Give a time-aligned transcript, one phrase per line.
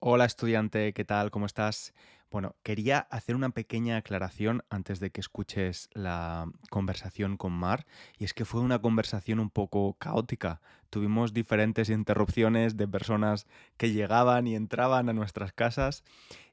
[0.00, 1.32] Hola estudiante, ¿qué tal?
[1.32, 1.92] ¿Cómo estás?
[2.30, 7.84] Bueno, quería hacer una pequeña aclaración antes de que escuches la conversación con Mar,
[8.16, 10.60] y es que fue una conversación un poco caótica.
[10.88, 16.04] Tuvimos diferentes interrupciones de personas que llegaban y entraban a nuestras casas,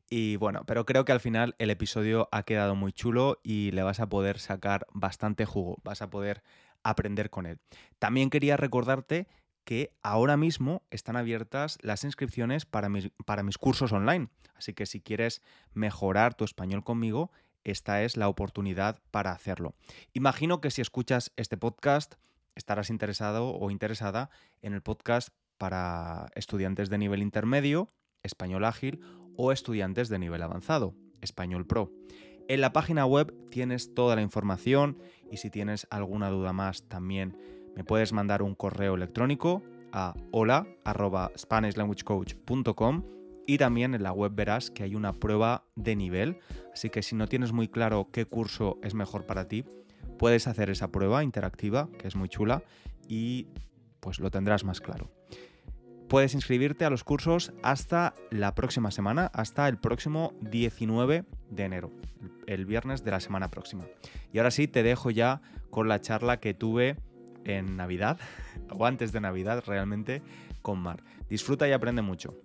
[0.09, 3.84] y bueno, pero creo que al final el episodio ha quedado muy chulo y le
[3.84, 6.41] vas a poder sacar bastante jugo, vas a poder
[6.82, 7.59] aprender con él.
[8.00, 9.27] También quería recordarte
[9.66, 14.29] que ahora mismo están abiertas las inscripciones para mis, para mis cursos online.
[14.55, 15.41] Así que si quieres
[15.74, 17.32] mejorar tu español conmigo,
[17.64, 19.74] esta es la oportunidad para hacerlo.
[20.14, 22.15] Imagino que si escuchas este podcast
[22.54, 24.29] estarás interesado o interesada
[24.61, 27.91] en el podcast para estudiantes de nivel intermedio,
[28.24, 29.02] español ágil
[29.36, 31.91] o estudiantes de nivel avanzado, español pro.
[32.47, 35.00] En la página web tienes toda la información
[35.31, 37.36] y si tienes alguna duda más también
[37.75, 39.61] me puedes mandar un correo electrónico
[39.92, 43.03] a hola.spanishlanguagecoach.com
[43.47, 46.39] y también en la web verás que hay una prueba de nivel,
[46.73, 49.66] así que si no tienes muy claro qué curso es mejor para ti,
[50.17, 52.64] puedes hacer esa prueba interactiva, que es muy chula,
[53.08, 53.47] y
[53.99, 55.11] pues lo tendrás más claro.
[56.08, 61.92] Puedes inscribirte a los cursos hasta la próxima semana, hasta el próximo 19 de enero,
[62.45, 63.86] el viernes de la semana próxima.
[64.31, 66.97] Y ahora sí, te dejo ya con la charla que tuve
[67.45, 68.19] en Navidad,
[68.69, 70.21] o antes de Navidad realmente,
[70.61, 71.03] con Mar.
[71.29, 72.35] Disfruta y aprende mucho.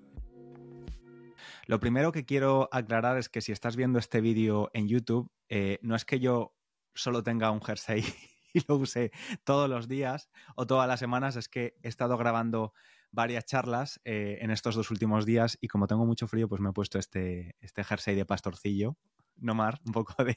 [1.66, 5.78] Lo primero que quiero aclarar es que si estás viendo este vídeo en YouTube, eh,
[5.82, 6.54] no es que yo
[6.94, 8.04] solo tenga un jersey
[8.54, 9.12] y lo use
[9.44, 12.72] todos los días o todas las semanas, es que he estado grabando
[13.12, 16.70] varias charlas eh, en estos dos últimos días y como tengo mucho frío, pues me
[16.70, 18.96] he puesto este, este jersey de pastorcillo,
[19.36, 20.36] no mar, un poco de,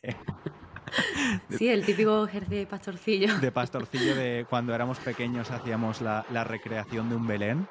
[1.58, 3.40] Sí, el típico jersey de pastorcillo.
[3.40, 7.68] De pastorcillo de cuando éramos pequeños hacíamos la, recreación de un Belén.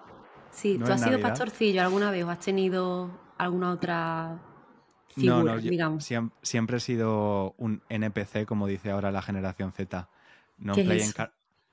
[0.50, 4.40] Sí, ¿tú has sido pastorcillo alguna vez o has tenido alguna otra
[5.08, 6.04] figura, digamos?
[6.42, 10.08] Siempre, he sido un NPC, como dice ahora la generación Z.
[10.58, 11.14] No, es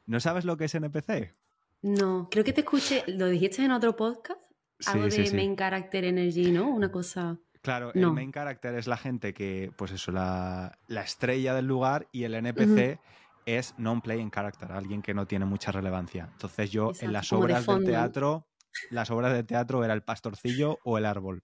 [0.05, 1.35] ¿No sabes lo que es NPC?
[1.81, 4.41] No, creo que te escuché, lo dijiste en otro podcast,
[4.87, 6.69] algo de Main Character Energy, ¿no?
[6.69, 7.37] Una cosa...
[7.61, 12.23] Claro, el main character es la gente que, pues eso, la, estrella del lugar y
[12.23, 12.99] el NPC
[13.45, 16.29] es non-playing character, alguien que no tiene mucha relevancia.
[16.31, 18.47] Entonces yo en las obras de teatro,
[18.91, 21.43] las obras de teatro era el pastorcillo o el árbol.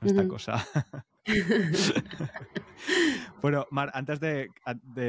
[0.00, 0.66] Esta cosa.
[3.42, 4.50] bueno, Mar, antes de,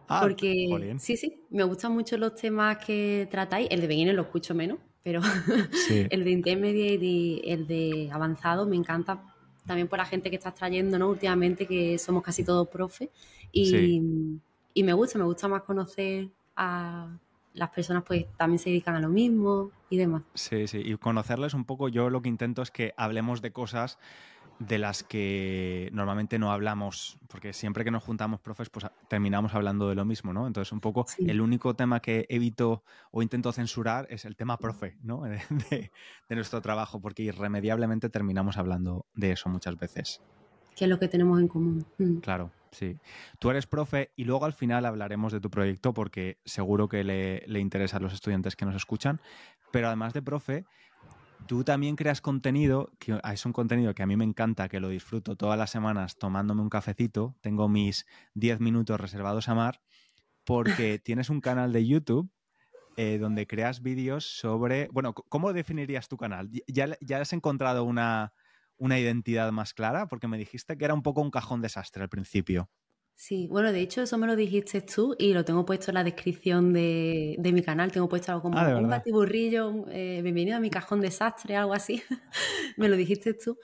[0.08, 3.68] Ah, porque sí, sí, me gustan mucho los temas que tratáis.
[3.70, 5.22] El de Beginner lo escucho menos, pero
[6.10, 9.22] el de intermediate y el de avanzado me encanta
[9.68, 11.10] también por la gente que estás trayendo, ¿no?
[11.10, 13.10] Últimamente que somos casi todos profes
[13.52, 14.02] y,
[14.74, 17.08] y me gusta, me gusta más conocer a
[17.54, 20.24] las personas pues también se dedican a lo mismo y demás.
[20.34, 24.00] Sí, sí, y conocerles un poco, yo lo que intento es que hablemos de cosas
[24.60, 29.90] de las que normalmente no hablamos, porque siempre que nos juntamos profes, pues terminamos hablando
[29.90, 30.48] de lo mismo, ¿no?
[30.48, 34.98] Entonces, un poco el único tema que evito o intento censurar es el tema profe,
[35.04, 35.24] ¿no?
[35.70, 35.92] De,
[36.30, 40.22] nuestro trabajo, porque irremediablemente terminamos hablando de eso muchas veces.
[40.76, 41.86] Que es lo que tenemos en común.
[41.98, 42.18] Mm.
[42.18, 42.98] Claro, sí.
[43.40, 47.44] Tú eres profe y luego al final hablaremos de tu proyecto porque seguro que le,
[47.48, 49.22] le interesa a los estudiantes que nos escuchan,
[49.72, 50.66] pero además de profe,
[51.48, 54.90] Tú también creas contenido, que es un contenido que a mí me encanta, que lo
[54.90, 57.36] disfruto todas las semanas tomándome un cafecito.
[57.42, 59.82] Tengo mis 10 minutos reservados a Mar,
[60.44, 62.32] porque tienes un canal de YouTube
[62.98, 64.88] eh, donde creas vídeos sobre.
[64.92, 66.50] Bueno, ¿cómo definirías tu canal?
[66.68, 68.34] ¿Ya, ya has encontrado una,
[68.78, 70.08] una identidad más clara?
[70.08, 72.72] Porque me dijiste que era un poco un cajón desastre al principio.
[73.18, 76.04] Sí, bueno, de hecho eso me lo dijiste tú y lo tengo puesto en la
[76.04, 77.90] descripción de, mi canal.
[77.90, 82.04] Tengo puesto algo como ah, un batiburrillo, eh, bienvenido a mi cajón desastre, algo así.
[82.78, 83.58] me lo dijiste tú.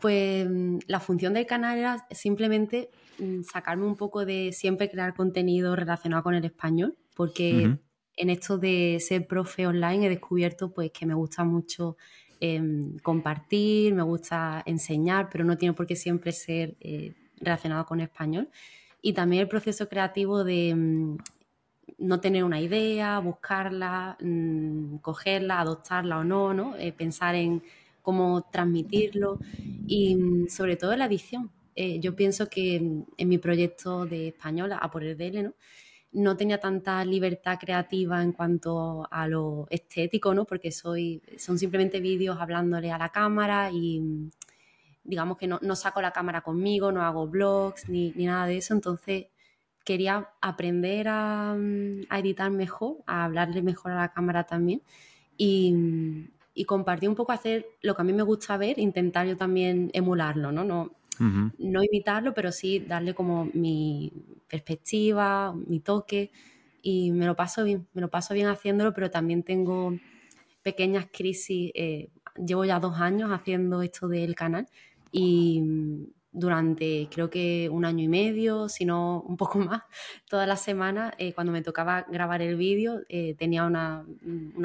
[0.00, 5.14] Pues mm, la función del canal era simplemente mm, sacarme un poco de siempre crear
[5.14, 7.78] contenido relacionado con el español, porque
[8.16, 11.96] en esto de ser profe online he descubierto pues que me gusta mucho
[12.40, 18.00] em, compartir, me gusta enseñar, pero no tiene por qué siempre ser eh, relacionado con
[18.00, 18.50] español
[19.06, 21.16] y también el proceso creativo de, mm,
[21.98, 26.74] no tener una idea, buscarla, mm, cogerla, adoptarla o no, ¿no?
[26.76, 27.62] Eh, pensar en
[28.02, 29.38] cómo transmitirlo
[29.86, 31.52] y mm, sobre todo la edición.
[31.76, 35.54] Eh, yo pienso que en mi proyecto de española, a por el DL, ¿no?
[36.12, 40.44] no tenía tanta libertad creativa en cuanto a lo estético, ¿no?
[40.46, 44.02] Porque soy, son simplemente vídeos hablándole a la cámara y
[45.06, 49.26] digamos que no, saco la cámara conmigo, no hago blogs ni, nada de eso, entonces
[49.84, 54.82] quería aprender a, a, editar mejor, a hablarle mejor a la cámara también
[55.36, 59.36] y, y, compartir un poco, hacer lo que a mí me gusta ver, intentar yo
[59.36, 60.64] también emularlo, ¿no?
[60.64, 64.12] no no imitarlo, pero sí darle como mi
[64.48, 66.30] perspectiva, mi toque
[66.82, 69.96] y me lo paso bien, me lo paso bien haciéndolo, pero también tengo
[70.62, 71.70] pequeñas crisis.
[71.74, 72.10] Eh,
[72.44, 74.68] llevo ya dos años haciendo esto del canal
[75.12, 75.62] y
[76.36, 79.82] durante creo que un año y medio, si no un poco más,
[80.28, 84.04] toda la semana, eh, cuando me tocaba grabar el vídeo, eh, tenía una,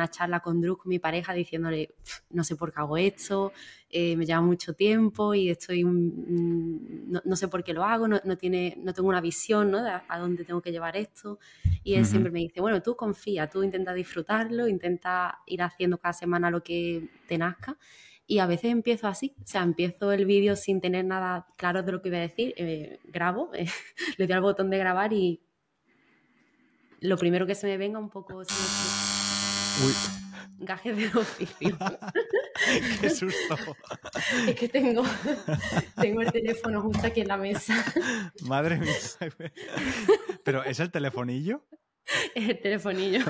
[0.09, 1.95] charla con Drew, con mi pareja, diciéndole,
[2.29, 3.53] no sé por qué hago esto,
[3.89, 8.75] eh, me lleva mucho tiempo y estoy, no, sé por qué lo hago, no, tiene,
[8.83, 9.81] no tengo una visión ¿no?
[9.81, 11.39] de a, dónde tengo que llevar esto.
[11.83, 16.13] Y él siempre me dice, bueno, tú confía, tú intenta disfrutarlo, intenta ir haciendo cada
[16.13, 17.77] semana lo que te nazca
[18.27, 21.91] y a veces empiezo así, o sea, empiezo el vídeo sin tener nada claro de
[21.91, 23.68] lo que iba a decir, eh, grabo, eh,
[24.18, 25.41] le doy al botón de grabar y
[27.01, 28.38] lo primero que se me venga un poco...
[28.38, 28.45] Uy.
[30.59, 31.77] Gajes de oficio.
[33.01, 33.57] ¡Qué susto!
[34.47, 35.03] es que tengo,
[36.00, 37.83] tengo el teléfono justo aquí en la mesa.
[38.44, 38.94] Madre mía.
[40.44, 41.65] ¿Pero es el telefonillo?
[42.35, 43.21] El telefonillo.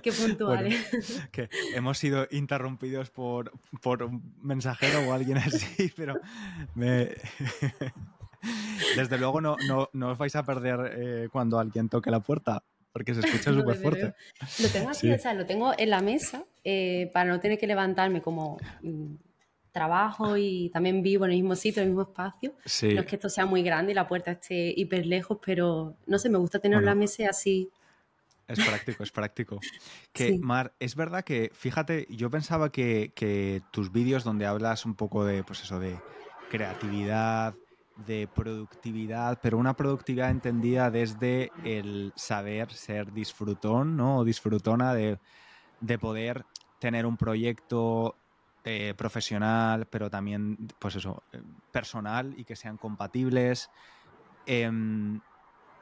[0.02, 0.86] Qué puntuales.
[1.32, 6.14] que hemos sido interrumpidos por, por un mensajero o alguien así, pero
[8.96, 9.56] Desde luego no,
[9.92, 12.62] no, os vais a perder eh, cuando alguien toque la puerta,
[12.92, 14.14] porque se escucha súper fuerte.
[14.60, 17.66] Lo tengo aquí, o sea, lo tengo en la mesa eh, para no tener que
[17.66, 19.14] levantarme como mm,
[19.72, 22.52] trabajo y también vivo en el mismo sitio, en el mismo espacio.
[22.54, 26.18] No es que esto sea muy grande y la puerta esté hiper lejos, pero no
[26.18, 27.70] sé, me gusta tener la mesa así.
[28.50, 29.60] Es práctico, es práctico.
[30.12, 34.94] Que, Mar, es verdad que, fíjate, yo pensaba que, que tus vídeos donde hablas un
[34.94, 35.96] poco de, pues eso, de
[36.50, 37.54] creatividad,
[38.06, 44.18] de productividad, pero una productividad entendida desde el saber ser disfrutón, ¿no?
[44.18, 45.18] O disfrutona de,
[45.80, 46.44] de poder
[46.80, 48.16] tener un proyecto
[48.64, 53.70] eh, profesional, pero también, pues eso, eh, personal y que sean compatibles.
[54.46, 55.20] Em,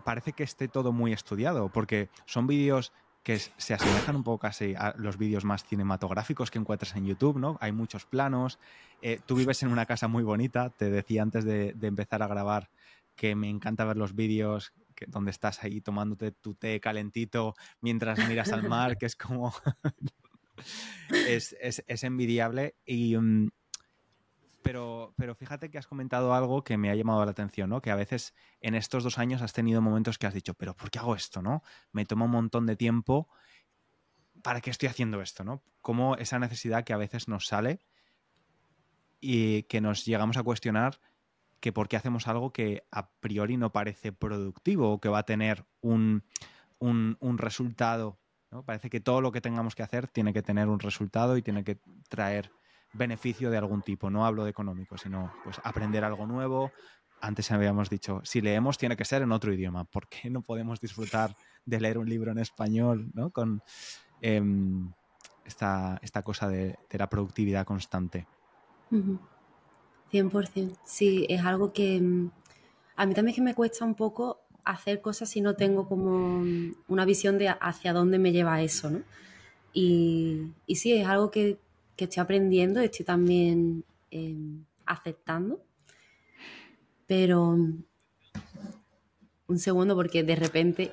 [0.04, 2.92] parece que esté todo muy estudiado, porque son vídeos
[3.22, 7.38] que se asemejan un poco casi a los vídeos más cinematográficos que encuentras en YouTube,
[7.38, 7.58] ¿no?
[7.60, 8.58] Hay muchos planos.
[9.02, 12.70] Eh, tú vives en una casa muy bonita, te decía antes de, empezar a grabar
[13.16, 14.72] que me encanta ver los vídeos
[15.06, 19.52] donde estás ahí tomándote tu té calentito mientras miras al mar, que es como
[21.28, 22.74] es, envidiable.
[22.84, 23.50] Y, mm,
[24.68, 27.80] pero, pero fíjate que has comentado algo que me ha llamado la atención, ¿no?
[27.80, 30.90] Que a veces en estos dos años has tenido momentos que has dicho, pero ¿por
[30.90, 31.62] qué hago esto, no?
[31.90, 33.30] Me toma un montón de tiempo.
[34.42, 35.62] ¿Para qué estoy haciendo esto, no?
[35.80, 37.80] Como esa necesidad que a veces nos sale
[39.22, 41.00] y que nos llegamos a cuestionar
[41.60, 45.26] que por qué hacemos algo que a priori no parece productivo o que va a
[45.26, 46.24] tener un,
[46.78, 48.18] un, un resultado
[48.64, 51.64] Parece que todo lo que tengamos que hacer tiene que tener un resultado y tiene
[51.64, 52.50] que traer
[52.92, 54.10] beneficio de algún tipo.
[54.10, 56.72] No hablo de económico, sino pues aprender algo nuevo.
[57.20, 59.84] Antes habíamos dicho, si leemos tiene que ser en otro idioma.
[59.84, 63.30] ¿Por qué no podemos disfrutar de leer un libro en español ¿no?
[63.30, 63.62] con
[64.20, 64.92] em,
[65.44, 68.26] esta, cosa de, la productividad constante?
[68.90, 70.78] 100%.
[70.84, 72.30] Sí, es algo que mm,
[72.96, 76.42] a mí también que me cuesta un poco hacer cosas si no tengo como
[76.88, 79.02] una visión de hacia dónde me lleva eso, ¿no?
[79.72, 81.58] Y, y sí, es algo que,
[82.04, 85.64] estoy aprendiendo, estoy también em, aceptando,
[87.06, 87.56] pero
[89.46, 90.92] un segundo porque de repente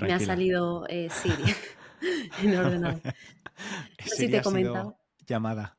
[0.00, 1.54] me ha salido eh, Siri
[2.42, 3.00] en el ordenador.
[3.58, 4.96] No sé si te he comentado.
[5.26, 5.76] Llamada.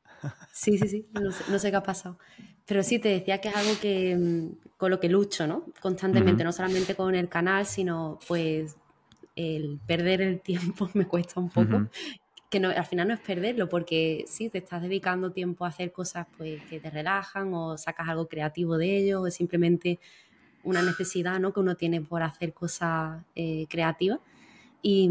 [0.52, 2.20] Sí, sí, sí, no sé, qué ha pasado.
[2.66, 5.64] Pero sí, te decía que es algo que mm, con lo que lucho, ¿no?
[5.80, 8.76] Constantemente, no solamente con el canal, sino pues
[9.36, 11.88] el perder el tiempo me cuesta un poco.
[12.50, 15.92] Que no, al final no es perderlo, porque sí, te estás dedicando tiempo a hacer
[15.92, 20.00] cosas pues, que te relajan o sacas algo creativo de ello, o es simplemente
[20.64, 21.54] una necesidad ¿no?
[21.54, 24.20] que uno tiene por hacer cosas eh, creativas.
[24.82, 25.10] Y,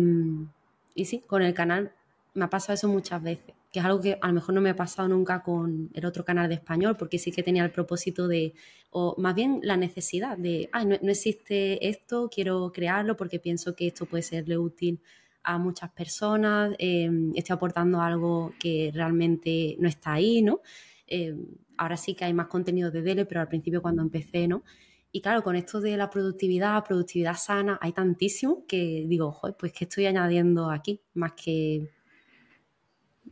[0.95, 1.93] y sí, con el canal
[2.35, 4.71] me ha pasado eso muchas veces que es algo que a lo mejor no me
[4.71, 8.27] ha pasado nunca con el otro canal de español, porque sí que tenía el propósito
[8.27, 8.55] de,
[8.91, 13.89] o más bien la necesidad de, ah, no, existe esto, quiero crearlo porque pienso que
[13.89, 15.01] esto puede serle útil
[15.49, 20.61] a muchas personas, em, estoy aportando algo que realmente no está ahí, ¿no?
[21.07, 24.63] Em, ahora sí que hay más contenido de Dele, pero al principio cuando empecé, ¿no?
[25.11, 29.73] Y claro, con esto de la productividad, productividad sana, hay tantísimo que digo, joder, pues
[29.73, 31.89] que estoy añadiendo aquí, más que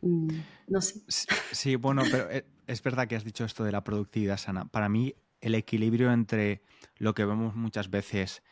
[0.01, 0.27] Mm,
[0.67, 1.01] no sé.
[1.51, 4.65] Sí, bueno, pero eh, es verdad que has dicho esto de la productividad sana.
[4.65, 6.61] Para mí, el equilibrio entre
[6.97, 8.43] lo que vemos muchas veces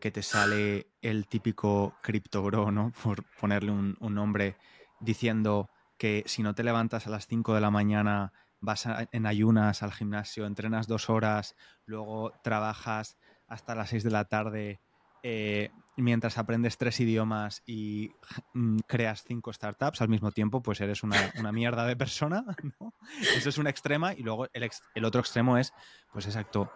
[0.00, 2.92] que te sale el típico criptogro, ¿no?
[3.02, 4.56] Por ponerle un, nombre,
[4.98, 9.82] diciendo que si no te levantas a las 5 de la mañana, vas en ayunas
[9.82, 11.54] al gimnasio, entrenas dos horas,
[11.84, 14.80] luego trabajas hasta las 6 de la tarde
[15.22, 18.12] eh, mientras aprendes tres idiomas y
[18.54, 22.44] mm, creas cinco startups al mismo tiempo, pues eres una, mierda de persona.
[23.36, 24.14] Eso es una extrema.
[24.14, 25.72] Y luego el, otro extremo es,
[26.12, 26.72] pues exacto,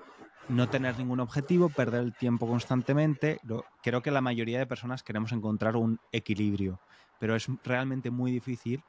[0.48, 3.40] no tener ningún objetivo, perder el tiempo constantemente.
[3.82, 6.80] creo que la mayoría de personas queremos encontrar un equilibrio,
[7.18, 8.82] pero es realmente muy difícil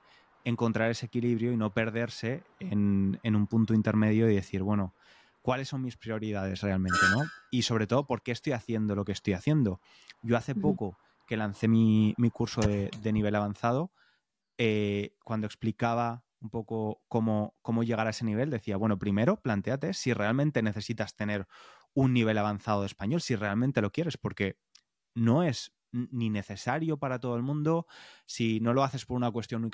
[0.44, 4.94] encontrar ese equilibrio y no perderse en, en un punto intermedio y decir, bueno,
[5.42, 7.24] cuáles son mis prioridades realmente, ¿no?
[7.52, 9.80] Y sobre todo, ¿por qué estoy haciendo lo que estoy haciendo?
[10.22, 10.98] Yo hace poco
[11.28, 13.92] que lancé mi, curso de, nivel avanzado,
[14.58, 19.94] eh, cuando explicaba un poco cómo, cómo llegar a ese nivel, decía, bueno, primero planteate
[19.94, 21.48] si realmente necesitas tener
[21.94, 24.58] un nivel avanzado de español, si realmente lo quieres, porque
[25.16, 27.88] no es ni necesario para todo el mundo,
[28.26, 29.72] si no lo haces por una cuestión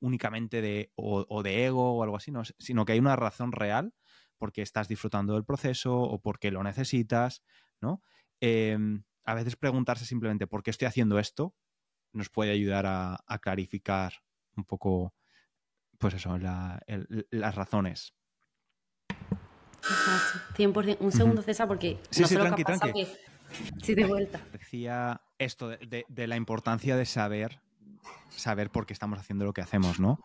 [0.00, 3.94] únicamente, de, o, de ego o algo así, sino que hay una razón real
[4.38, 7.42] porque estás disfrutando del proceso o porque lo necesitas,
[7.80, 8.02] ¿no?
[8.40, 11.54] Em, a veces preguntarse simplemente por qué estoy haciendo esto
[12.12, 14.12] nos puede ayudar a, clarificar
[14.56, 15.14] un poco,
[15.98, 18.14] pues eso, las razones.
[19.78, 20.96] Exacto, 100%.
[21.00, 22.92] Un segundo, César, porque sí, sí, tranqui, tranqui.
[22.92, 23.06] Que...
[23.82, 24.40] Sí, de vuelta.
[24.52, 27.60] Decía esto de, la importancia de saber,
[28.30, 30.20] saber por qué estamos haciendo lo que hacemos, ¿no?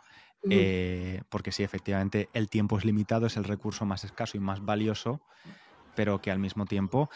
[0.49, 4.65] Eh, porque sí, efectivamente, el tiempo es limitado, es el recurso más escaso y más
[4.65, 5.21] valioso,
[5.95, 7.11] pero que al mismo tiempo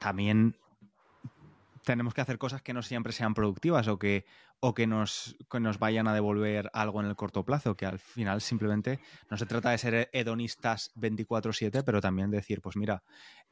[0.00, 0.56] también
[1.84, 4.24] tenemos que hacer cosas que no siempre sean productivas o que,
[4.60, 8.40] o que nos, nos vayan a devolver algo en el corto plazo, que al final
[8.40, 13.02] simplemente no se trata de ser hedonistas 24/7, pero también decir, pues mira,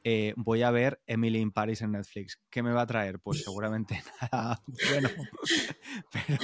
[0.03, 2.39] eh, voy a ver Emily in Paris en Netflix.
[2.49, 3.19] ¿Qué me va a traer?
[3.19, 5.09] Pues seguramente nada bueno,
[6.11, 6.37] pero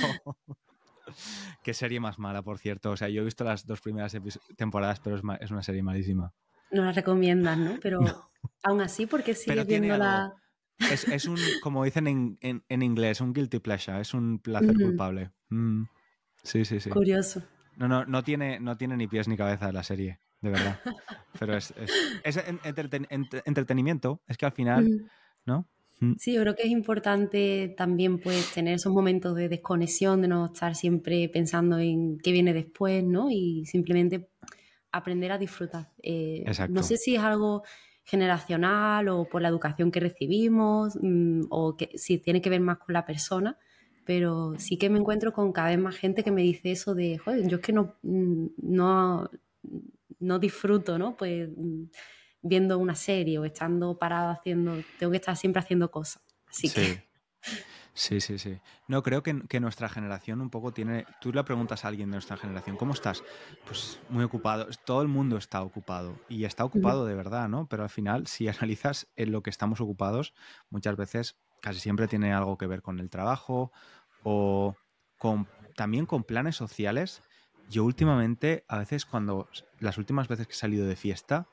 [1.63, 2.91] Qué serie más mala, por cierto.
[2.91, 4.15] O sea, yo he visto las dos primeras
[4.55, 6.33] temporadas, pero es, una serie malísima.
[6.71, 7.79] No la recomiendan, ¿no?
[7.81, 7.99] Pero
[8.63, 10.33] aún así, porque sigue viendo la.
[10.79, 15.31] Es, un, como dicen en, inglés, un guilty pleasure, es un placer culpable.
[15.49, 15.83] Mm.
[16.43, 16.89] Sí, sí, sí.
[16.89, 17.41] Curioso.
[17.77, 20.79] No, no, no tiene, no tiene ni pies ni cabeza la serie, de verdad.
[21.39, 21.73] Pero es,
[22.23, 22.43] es,
[23.45, 24.21] entretenimiento.
[24.27, 25.09] Es que al final,
[25.45, 25.67] ¿no?
[25.99, 26.13] Mm.
[26.17, 30.47] Sí, yo creo que es importante también pues tener esos momentos de desconexión, de no
[30.47, 33.29] estar siempre pensando en qué viene después, ¿no?
[33.31, 34.29] Y simplemente
[34.91, 35.91] aprender a disfrutar.
[36.01, 37.63] Eh, no sé si es algo
[38.05, 42.77] generacional o por la educación que recibimos mm, o que si tiene que ver más
[42.77, 43.57] con la persona,
[44.05, 47.17] pero sí que me encuentro con cada vez más gente que me dice eso de,
[47.17, 49.29] joder, yo es que no, mm, no,
[50.19, 51.17] no disfruto, ¿no?
[51.17, 51.49] Pues
[52.41, 56.23] viendo una serie o estando parado haciendo, tengo que estar siempre haciendo cosas.
[56.47, 56.75] Así sí.
[56.75, 57.03] que...
[57.95, 58.59] Sí, sí, sí.
[58.89, 61.05] No, creo que, nuestra generación un poco tiene...
[61.21, 63.23] Tú le preguntas a alguien de nuestra generación, ¿cómo estás?
[63.65, 64.67] Pues muy ocupado.
[64.83, 67.67] Todo el mundo está ocupado y está ocupado de verdad, ¿no?
[67.67, 70.33] Pero al final, si analizas en lo que estamos ocupados,
[70.69, 73.71] muchas veces, casi siempre tiene algo que ver con el trabajo
[74.23, 74.75] o
[75.17, 75.47] con,
[75.77, 77.21] también con planes sociales.
[77.69, 79.47] Yo últimamente, a veces cuando,
[79.79, 81.47] las últimas veces que he salido de fiesta,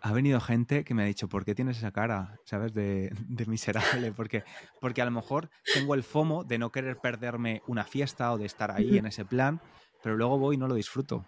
[0.00, 3.12] ha venido gente que me ha dicho, ¿por qué tienes esa cara, sabes, de,
[3.46, 4.12] miserable?
[4.12, 4.44] Porque,
[4.80, 8.46] porque a lo mejor tengo el FOMO de no querer perderme una fiesta o de
[8.46, 9.60] estar ahí en ese plan,
[10.02, 11.24] pero luego voy y no lo disfruto.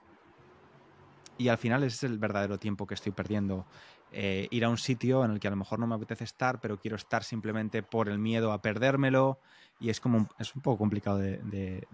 [1.39, 3.65] Y al final ese es el verdadero tiempo que estoy perdiendo.
[4.11, 6.61] Eh, ir a un sitio en el que a lo mejor no me apetece estar,
[6.61, 9.39] pero quiero estar simplemente por el miedo a perdérmelo.
[9.81, 11.87] Y es como es un poco complicado de,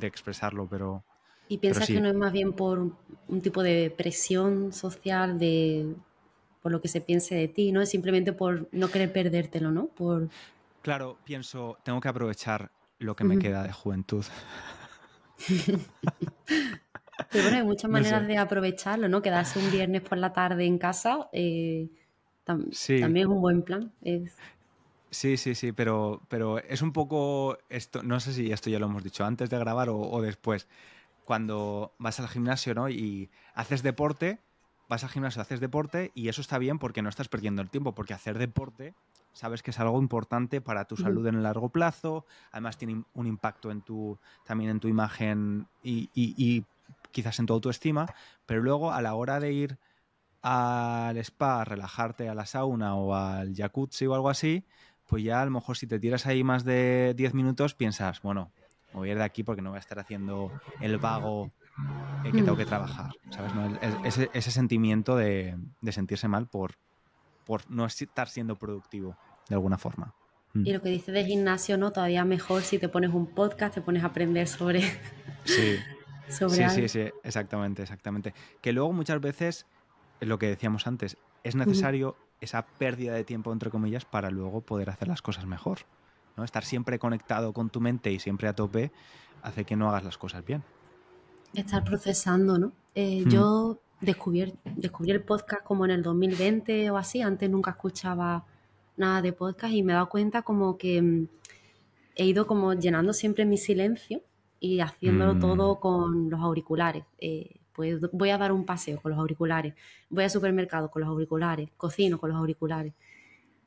[0.00, 1.04] expresarlo, pero...
[1.48, 2.78] ¿Y piensas que no es más bien por
[3.28, 5.94] un tipo de presión social de
[6.66, 7.80] por lo que se piense de ti, ¿no?
[7.80, 9.86] Es simplemente por no querer perdértelo, ¿no?
[9.86, 10.28] Por...
[10.82, 14.24] Claro, pienso, tengo que aprovechar lo que me queda de juventud.
[17.30, 19.22] Pero bueno, hay muchas maneras de aprovecharlo, ¿no?
[19.22, 21.88] Quedarse un viernes por la tarde en casa eh,
[22.42, 23.92] también es un buen plan.
[25.12, 28.86] Sí, sí, sí, pero, pero es un poco esto, no sé si esto ya lo
[28.86, 30.66] hemos dicho antes de grabar o, después,
[31.24, 32.88] cuando vas al gimnasio, ¿no?
[32.88, 34.40] Y haces deporte,
[34.88, 37.94] vas al gimnasio, haces deporte y eso está bien porque no estás perdiendo el tiempo,
[37.94, 38.94] porque hacer deporte
[39.32, 43.26] sabes que es algo importante para tu salud en el largo plazo, además tiene un
[43.26, 46.64] impacto en tu, también en tu imagen y, y
[47.12, 48.06] quizás en tu autoestima,
[48.46, 49.78] pero luego a la hora de ir
[50.40, 54.64] al spa, relajarte a la sauna o al jacuzzi o algo así,
[55.06, 58.52] pues ya a lo mejor si te tiras ahí más de 10 minutos piensas, bueno,
[58.92, 60.50] voy a ir de aquí porque no voy a estar haciendo
[60.80, 61.50] el vago
[62.22, 62.68] que tengo que mm.
[62.68, 63.52] trabajar, ¿sabes?
[64.32, 65.56] Ese, sentimiento de,
[65.90, 66.74] sentirse mal por,
[67.44, 69.16] por no estar siendo productivo
[69.48, 70.14] de alguna forma.
[70.54, 70.66] Mm.
[70.66, 71.92] Y lo que dices de gimnasio, ¿no?
[71.92, 74.82] Todavía mejor si te pones un podcast, te pones a aprender sobre...
[75.44, 75.78] Sí,
[76.28, 78.34] sí, sí, sí, exactamente, exactamente.
[78.60, 79.64] Que luego muchas veces,
[80.18, 84.90] lo que decíamos antes, es necesario esa pérdida de tiempo, entre comillas, para luego poder
[84.90, 85.82] hacer las cosas mejor.
[86.36, 86.42] ¿no?
[86.42, 88.90] Estar siempre conectado con tu mente y siempre a tope
[89.42, 90.64] hace que no hagas las cosas bien.
[91.54, 92.72] Estar procesando, ¿no?
[92.94, 93.28] Eh, hmm.
[93.28, 98.44] Yo descubrí, descubrí el podcast como en el 2020 o así, antes nunca escuchaba
[98.96, 101.28] nada de podcast y me he dado cuenta como que mm,
[102.16, 104.22] he ido como llenando siempre mi silencio
[104.58, 105.40] y haciéndolo mm.
[105.40, 107.04] todo con los auriculares.
[107.18, 109.74] Eh, pues voy a dar un paseo con los auriculares,
[110.08, 112.94] voy al supermercado con los auriculares, cocino con los auriculares.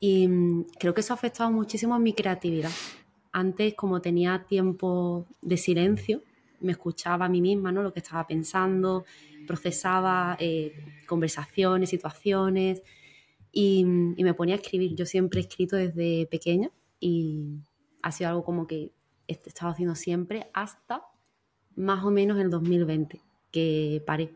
[0.00, 2.72] Y mm, creo que eso ha afectado muchísimo a mi creatividad.
[3.32, 6.22] Antes, como tenía tiempo de silencio,
[6.60, 7.82] me escuchaba a mí misma, ¿no?
[7.82, 9.04] Lo que estaba pensando,
[9.46, 10.72] procesaba eh,
[11.06, 12.82] conversaciones, situaciones
[13.52, 13.80] y,
[14.16, 14.94] y, me ponía a escribir.
[14.94, 17.60] Yo siempre he escrito desde pequeña y
[18.02, 18.92] ha sido algo como que
[19.26, 21.02] he estado haciendo siempre hasta
[21.76, 24.34] más o menos el 2020 que paré.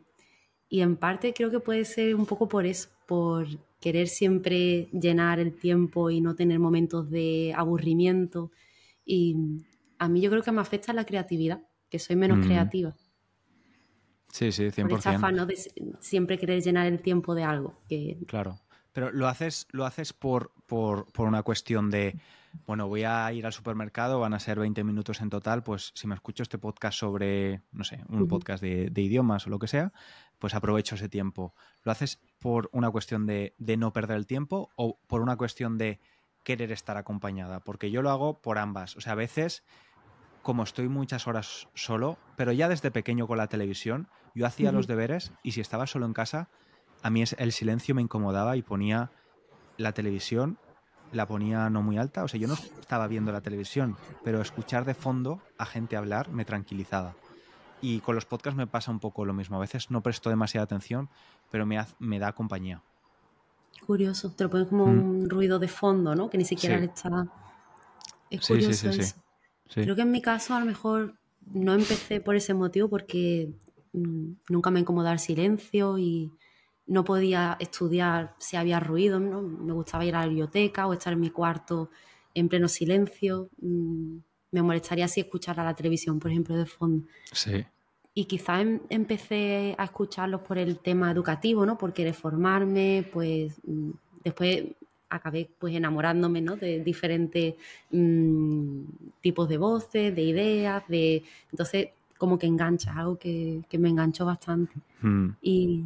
[0.68, 3.46] Y en parte creo que puede ser un poco por eso, por
[3.80, 8.50] querer siempre llenar el tiempo y no tener momentos de aburrimiento.
[9.04, 9.36] Y
[9.98, 11.62] a mí yo creo que me afecta la creatividad,
[11.94, 12.42] que soy menos mm.
[12.42, 12.96] creativa.
[14.32, 14.88] Sí, sí, 100%.
[14.88, 15.70] Por afán de
[16.00, 17.80] siempre querer llenar el tiempo de algo.
[17.88, 18.18] Que...
[18.26, 18.58] Claro.
[18.92, 22.16] Pero lo haces, lo haces por, por, por una cuestión de
[22.66, 26.08] bueno, voy a ir al supermercado, van a ser 20 minutos en total, pues si
[26.08, 29.92] me escucho este podcast sobre, no sé, un podcast de, idiomas o lo que sea,
[30.40, 31.54] pues aprovecho ese tiempo.
[31.84, 36.00] ¿Lo haces por una cuestión de, no perder el tiempo o por una cuestión de
[36.42, 37.60] querer estar acompañada?
[37.60, 38.96] Porque yo lo hago por ambas.
[38.96, 39.64] O sea, a veces,
[40.44, 44.86] como estoy muchas horas solo, pero ya desde pequeño con la televisión, yo hacía los
[44.86, 46.48] deberes y si estaba solo en casa,
[47.02, 49.10] a mí el silencio me incomodaba y ponía
[49.76, 50.58] la televisión
[51.12, 52.24] la ponía no muy alta.
[52.24, 56.30] O sea, yo no estaba viendo la televisión, pero escuchar de fondo a gente hablar
[56.30, 57.14] me tranquilizaba.
[57.80, 59.56] Y con los podcasts me pasa un poco lo mismo.
[59.56, 61.08] A veces no presto demasiada atención,
[61.50, 62.82] pero me, me da compañía.
[63.86, 64.90] Curioso, te lo pones como mm.
[64.90, 66.30] un ruido de fondo, ¿no?
[66.30, 67.26] Que ni siquiera le está...
[68.30, 69.16] Es curioso eso.
[69.72, 71.14] Creo que en mi caso a lo mejor
[71.52, 73.52] no empecé por ese motivo porque
[73.92, 76.30] mm, nunca me incomodaba el silencio y
[76.86, 79.42] no podía estudiar si había ruido, ¿no?
[79.42, 81.90] me gustaba ir a la biblioteca o estar en mi cuarto
[82.34, 83.48] en pleno silencio.
[83.60, 84.18] Mm,
[84.50, 87.06] me molestaría si escuchara la televisión, por ejemplo, de fondo.
[87.32, 87.64] Sí.
[88.12, 91.76] Y quizás em, empecé a escucharlos por el tema educativo, ¿no?
[91.76, 93.90] Por querer formarme, pues mm,
[94.22, 94.64] después
[95.08, 96.56] acabé pues enamorándome, ¿no?
[96.56, 97.54] De diferentes
[97.90, 98.82] mm,
[99.20, 101.22] tipos de voces, de ideas, de...
[101.50, 101.88] Entonces,
[102.18, 104.74] como que engancha, algo que, me enganchó bastante.
[105.00, 105.30] Hmm.
[105.42, 105.84] Y,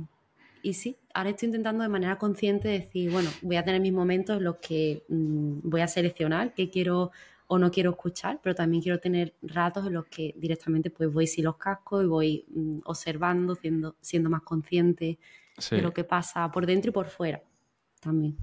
[0.62, 4.38] y sí, ahora estoy intentando de manera consciente decir, bueno, voy a tener mis momentos
[4.38, 7.10] en los que mm, voy a seleccionar qué quiero
[7.48, 11.26] o no quiero escuchar, pero también quiero tener ratos en los que directamente pues voy
[11.26, 15.18] sin los cascos y voy mm, observando, siendo, siendo más consciente
[15.70, 17.42] de lo que pasa por dentro y por fuera
[18.00, 18.36] también.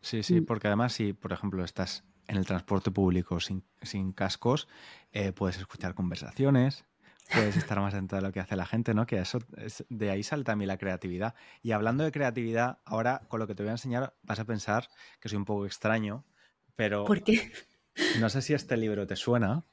[0.00, 0.46] Sí, sí, mm.
[0.46, 4.68] porque además si, por ejemplo, estás en el transporte público sin, cascos,
[5.12, 6.84] eh, puedes escuchar conversaciones,
[7.32, 9.06] puedes estar más dentro de lo que hace la gente, ¿no?
[9.06, 9.38] Que eso
[9.88, 11.34] de ahí sale también la creatividad.
[11.62, 14.88] Y hablando de creatividad, ahora con lo que te voy a enseñar vas a pensar
[15.20, 16.24] que soy un poco extraño,
[16.76, 17.50] pero ¿Por qué?
[18.20, 19.64] No sé si este libro te suena.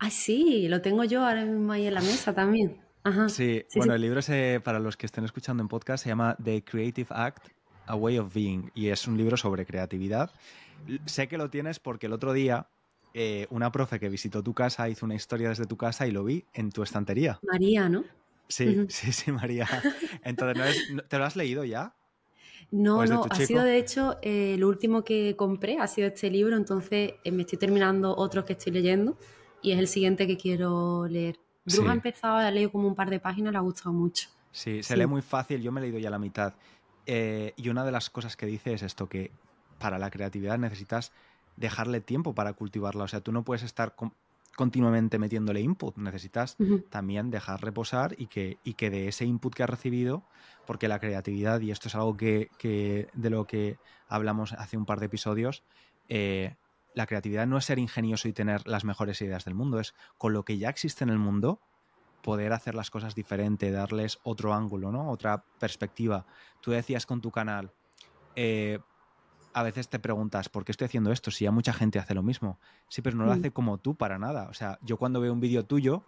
[0.00, 2.80] Ah, sí, lo tengo yo ahora mismo ahí en la mesa también.
[3.04, 3.28] Ajá.
[3.28, 4.20] Sí, bueno, el libro
[4.62, 7.48] para los que estén escuchando en podcast se llama The Creative Act,
[7.86, 10.30] A Way of Being y es un libro sobre creatividad.
[11.06, 12.66] Sé que lo tienes porque el otro día
[13.16, 16.24] eh, una profe que visitó tu casa hizo una historia desde tu casa y lo
[16.24, 17.38] vi en tu estantería.
[17.42, 18.04] María, ¿no?
[18.48, 19.68] Sí, sí, sí, María.
[20.24, 21.94] Entonces, ¿te lo has leído ya?
[22.70, 26.56] No, no, ha sido de hecho eh, el último que compré, ha sido este libro,
[26.56, 29.16] entonces eh, me estoy terminando otros que estoy leyendo
[29.62, 31.38] y es el siguiente que quiero leer.
[31.64, 34.28] Bruja ha empezado, ha leído como un par de páginas, le ha gustado mucho.
[34.50, 36.52] Sí, se lee muy fácil, yo me he leído ya la mitad.
[37.06, 39.30] Y una de las cosas que dice es esto, que
[39.78, 41.12] para la creatividad necesitas
[41.56, 43.04] dejarle tiempo para cultivarla.
[43.04, 43.94] O sea, tú no puedes estar
[44.56, 46.56] continuamente metiéndole input, necesitas
[46.90, 50.22] también dejar reposar y que, y que de ese input que has recibido,
[50.66, 52.50] porque la creatividad, y esto es algo que,
[53.12, 55.62] de lo que hablamos hace un par de episodios,
[56.08, 56.56] eh,
[56.94, 60.32] la creatividad no es ser ingenioso y tener las mejores ideas del mundo, es con
[60.32, 61.60] lo que ya existe en el mundo
[62.24, 65.10] poder hacer las cosas diferente, darles otro ángulo, ¿no?
[65.10, 66.24] Otra perspectiva.
[66.62, 67.70] Tú decías con tu canal,
[68.34, 68.78] eh,
[69.52, 71.30] a veces te preguntas, ¿por qué estoy haciendo esto?
[71.30, 72.58] Si ya mucha gente hace lo mismo.
[72.88, 73.38] Sí, pero no lo mm.
[73.38, 74.48] hace como tú para nada.
[74.48, 76.02] O sea, yo cuando veo un vídeo tuyo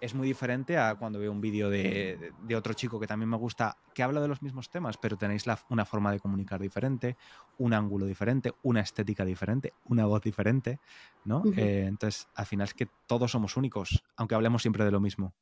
[0.00, 3.76] es muy diferente a cuando veo un vídeo de, otro chico que también me gusta,
[3.94, 7.16] que habla de los mismos temas, pero tenéis una forma de comunicar diferente,
[7.58, 10.80] un ángulo diferente, una estética diferente, una voz diferente,
[11.24, 11.42] ¿no?
[11.56, 15.32] Eh, entonces, al final es que todos somos únicos, aunque hablemos siempre de lo mismo.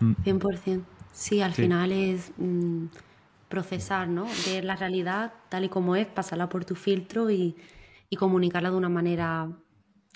[0.00, 0.84] 100%.
[1.12, 2.32] Sí, al final es...
[2.36, 2.86] Mm,
[3.48, 4.26] procesar, ¿no?
[4.46, 7.56] Ver la realidad tal y como es, pasarla por tu filtro y,
[8.18, 9.50] comunicarla de una manera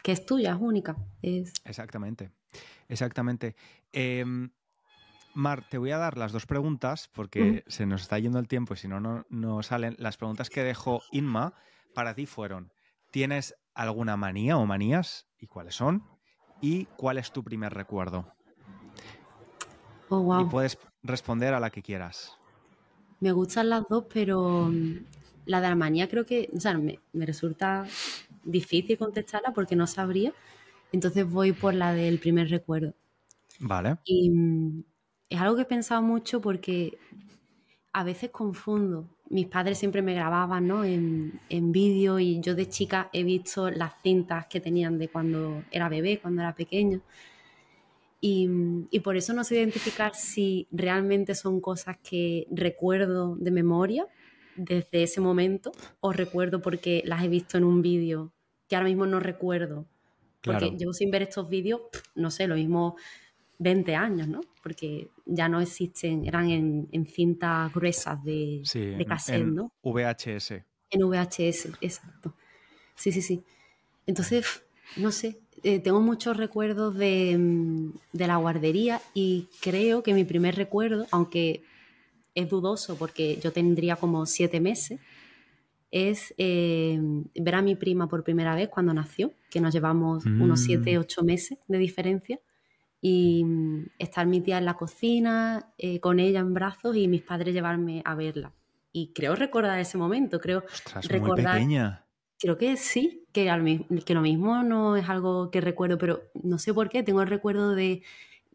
[0.03, 0.97] que es tuya, es única.
[1.21, 1.53] Es...
[1.65, 2.31] Exactamente,
[2.89, 3.57] exactamente.
[3.93, 4.51] Em,
[5.35, 8.75] Mar, te voy a dar las dos preguntas porque se nos está yendo el tiempo
[8.75, 9.97] y si no, no, salen.
[9.99, 11.55] Las preguntas que dejó Inma
[11.95, 12.73] para ti fueron,
[13.11, 15.27] ¿tienes alguna manía o manías?
[15.39, 16.05] ¿Y cuáles son?
[16.61, 18.33] ¿Y cuál es tu primer recuerdo?
[20.11, 20.43] Oh, wow.
[20.43, 22.39] Y puedes responder a la que quieras.
[23.21, 25.07] Me gustan las dos, pero mm,
[25.47, 27.87] la de la manía creo que, o sea, me, resulta
[28.45, 30.33] difícil contestarla porque no sabría.
[30.93, 32.95] Entonces voy por la del primer recuerdo.
[33.59, 33.97] Vale.
[34.05, 34.85] Y mm,
[35.31, 36.99] es algo que he pensado mucho porque
[37.93, 39.09] a veces confundo.
[39.31, 40.85] Mis padres siempre me grababan ¿no?
[40.85, 45.65] en, en vídeo y yo de chica he visto las cintas que tenían de cuando
[45.71, 47.01] era bebé, cuando era pequeño.
[48.25, 54.07] Y, por eso no sé identificar si realmente son cosas que recuerdo de memoria
[54.55, 58.33] desde ese momento o recuerdo porque las he visto en un vídeo
[58.69, 59.87] que ahora mismo no recuerdo.
[60.43, 61.83] Porque llevo sin ver estos vídeos,
[62.15, 62.97] no sé, lo mismo
[63.59, 64.41] 20 años, ¿no?
[64.63, 69.73] Porque ya no existen, eran en, cintas gruesas de, de cassette, ¿no?
[69.83, 70.63] VHS.
[70.91, 72.35] En VHS, exacto.
[72.95, 73.45] Sí, sí, sí.
[74.07, 74.63] Entonces,
[74.97, 80.57] no sé, eh, tengo muchos recuerdos mm, de, la guardería y creo que mi primer
[80.57, 81.63] recuerdo, aunque
[82.35, 85.01] es dudoso porque yo tendría como siete meses,
[85.93, 86.99] es eh,
[87.35, 90.65] ver a mi prima por primera vez cuando nació, que nos llevamos unos mm.
[90.65, 92.41] siete, ocho meses de diferencia,
[93.01, 97.23] y mm, estar mi tía en la cocina eh, con ella en brazos y mis
[97.23, 98.53] padres llevarme a verla.
[98.91, 100.65] Y creo recordar ese momento, creo
[101.09, 101.55] recordar...
[101.59, 102.07] pequeña
[102.43, 103.45] Creo que sí, que,
[104.05, 107.29] que lo mismo no es algo que recuerdo, pero no sé por qué, tengo el
[107.29, 108.03] recuerdo de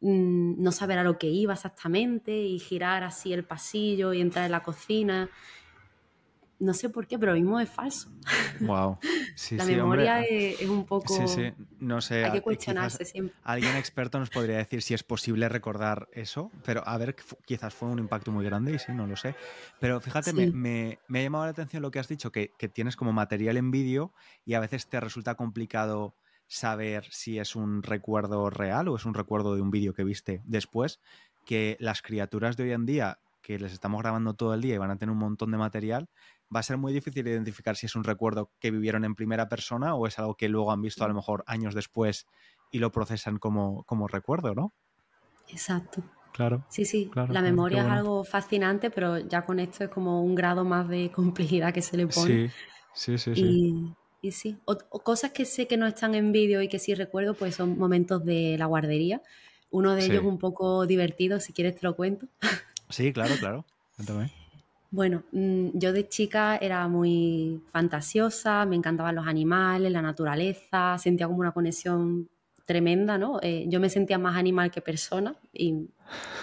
[0.01, 4.45] mm, no saber a lo que iba exactamente y girar así el pasillo y entrar
[4.45, 5.29] en la cocina
[6.59, 8.09] no sé por qué, pero lo mismo es falso.
[8.61, 8.97] Wow.
[9.51, 11.13] la memoria es, un poco.
[11.13, 11.53] Sí, sí.
[11.79, 12.25] No sé.
[12.25, 13.35] Hay que cuestionarse siempre.
[13.43, 17.15] Alguien experto nos podría decir si es posible recordar eso, pero a ver,
[17.45, 19.35] quizás fue un impacto muy grande y sí, no lo sé.
[19.79, 23.13] Pero fíjate, me, ha llamado la atención lo que has dicho, que, que tienes como
[23.13, 24.11] material en vídeo
[24.45, 26.15] y a veces te resulta complicado
[26.47, 30.41] saber si es un recuerdo real o es un recuerdo de un vídeo que viste
[30.45, 30.99] después,
[31.45, 34.77] que las criaturas de hoy en día que les estamos grabando todo el día y
[34.77, 36.09] van a tener un montón de material,
[36.53, 39.95] va a ser muy difícil identificar si es un recuerdo que vivieron en primera persona
[39.95, 42.27] o es algo que luego han visto a lo mejor años después
[42.71, 44.73] y lo procesan como, como recuerdo, ¿no?
[45.49, 46.03] Exacto.
[46.33, 46.63] Claro.
[46.69, 47.09] Sí, sí.
[47.15, 51.11] la memoria es algo fascinante, pero ya con esto es como un grado más de
[51.15, 52.51] complejidad que se le pone.
[52.93, 53.41] Sí, sí, sí.
[53.41, 54.57] Y, y sí.
[54.65, 57.77] O, cosas que sé que no están en vídeo y que sí recuerdo, pues son
[57.77, 59.21] momentos de la guardería.
[59.69, 62.27] Uno de ellos un poco divertido, si quieres te lo cuento.
[62.89, 63.65] Sí, claro, claro.
[63.95, 64.31] Cuéntame.
[64.89, 71.27] Bueno, mm, yo de chica era muy fantasiosa, me encantaban los animales, la naturaleza, sentía
[71.27, 72.29] como una conexión
[72.65, 73.39] tremenda, ¿no?
[73.41, 75.89] Eh, yo me sentía más animal que persona y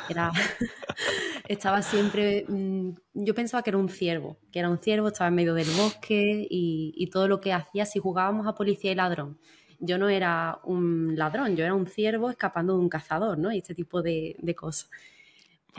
[1.48, 5.35] estaba siempre, mm, yo pensaba que era un ciervo, que era un ciervo, estaba en
[5.35, 9.38] medio del bosque y, todo lo que hacía, si jugábamos a policía y ladrón,
[9.80, 13.52] yo no era un ladrón, yo era un ciervo escapando de un cazador, ¿no?
[13.52, 14.90] Y este tipo de cosas.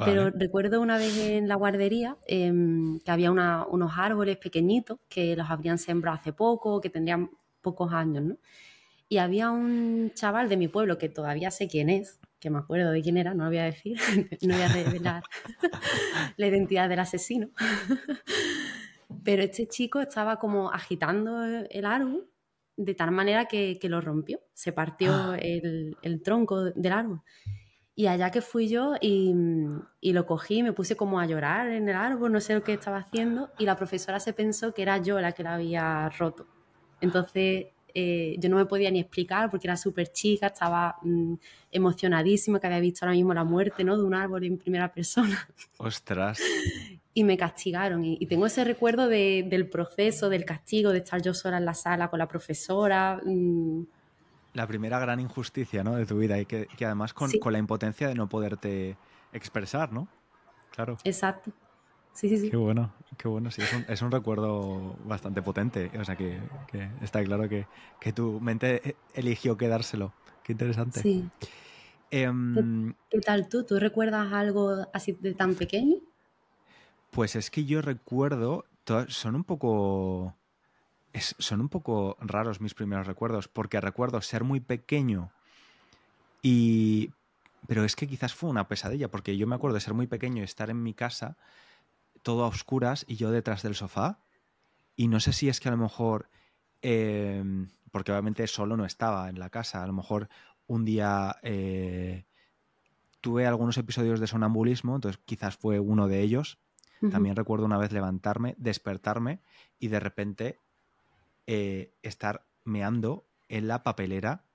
[0.03, 5.49] Pero recuerdo una vez en la guardería em, que había unos árboles pequeñitos que los
[5.49, 7.29] habrían sembrado hace poco, que tendrían
[7.62, 8.38] pocos años, ¿no?
[9.08, 12.91] Y había un chaval de mi pueblo que todavía sé quién es, que me acuerdo
[12.91, 13.97] de quién era, no lo voy a decir,
[14.41, 15.23] no voy a revelar
[16.38, 17.49] la identidad del asesino.
[19.23, 22.27] Pero este chico estaba como agitando el árbol
[22.77, 25.38] de tal manera que, lo rompió, se partió ah.
[25.38, 27.21] el, el tronco del árbol.
[27.95, 29.34] Y allá que fui yo y,
[30.01, 32.73] y, lo cogí, me puse como a llorar en el árbol, no sé lo que
[32.73, 36.45] estaba haciendo, y la profesora se pensó que era yo la que la había roto.
[36.99, 41.36] Entonces eh, yo no me podía ni explicar porque era súper chica, estaba mm,
[41.71, 43.95] emocionadísima que había visto ahora mismo la muerte ¿no?
[43.95, 45.47] de un árbol en primera persona.
[45.77, 46.41] Ostras.
[47.13, 48.03] y me castigaron.
[48.03, 52.10] Y, tengo ese recuerdo del proceso, del castigo, de estar yo sola en la sala
[52.10, 53.21] con la profesora.
[53.23, 53.84] Mm.
[54.55, 55.95] La primera gran injusticia ¿no?
[55.95, 58.97] de tu vida y que, además con, con, la impotencia de no poderte
[59.31, 60.07] expresar, ¿no?
[60.71, 60.97] Claro.
[61.03, 61.51] Exacto.
[62.15, 62.49] Sí, sí, sí.
[62.49, 63.51] Qué bueno, qué bueno.
[63.51, 65.91] Sí, es un, es un recuerdo bastante potente.
[65.99, 67.67] O sea, que, que está claro que,
[67.99, 70.13] que, tu mente eligió quedárselo.
[70.41, 71.01] Qué interesante.
[71.01, 71.29] Sí.
[72.11, 73.65] Em, ¿Qué, tal tú?
[73.65, 75.97] ¿Tú recuerdas algo así de tan pequeño?
[77.11, 78.63] Pues es que yo recuerdo,
[79.09, 80.33] son un poco...
[81.21, 85.32] son un poco raros mis primeros recuerdos, porque recuerdo ser muy pequeño
[86.41, 87.12] y...
[87.67, 90.41] Pero es que quizás fue una pesadilla, porque yo me acuerdo de ser muy pequeño
[90.41, 91.36] y estar en mi casa
[92.21, 94.19] todo a oscuras y yo detrás del sofá.
[94.95, 96.30] Y no sé si es que a lo mejor,
[96.84, 100.30] em, porque obviamente solo no estaba en la casa, a lo mejor
[100.67, 102.25] un día eh,
[103.21, 106.60] tuve algunos episodios de sonambulismo, entonces quizás fue uno de ellos.
[107.12, 109.39] También recuerdo una vez levantarme, despertarme
[109.80, 110.60] y de repente
[111.47, 114.45] eh, estar meando en la papelera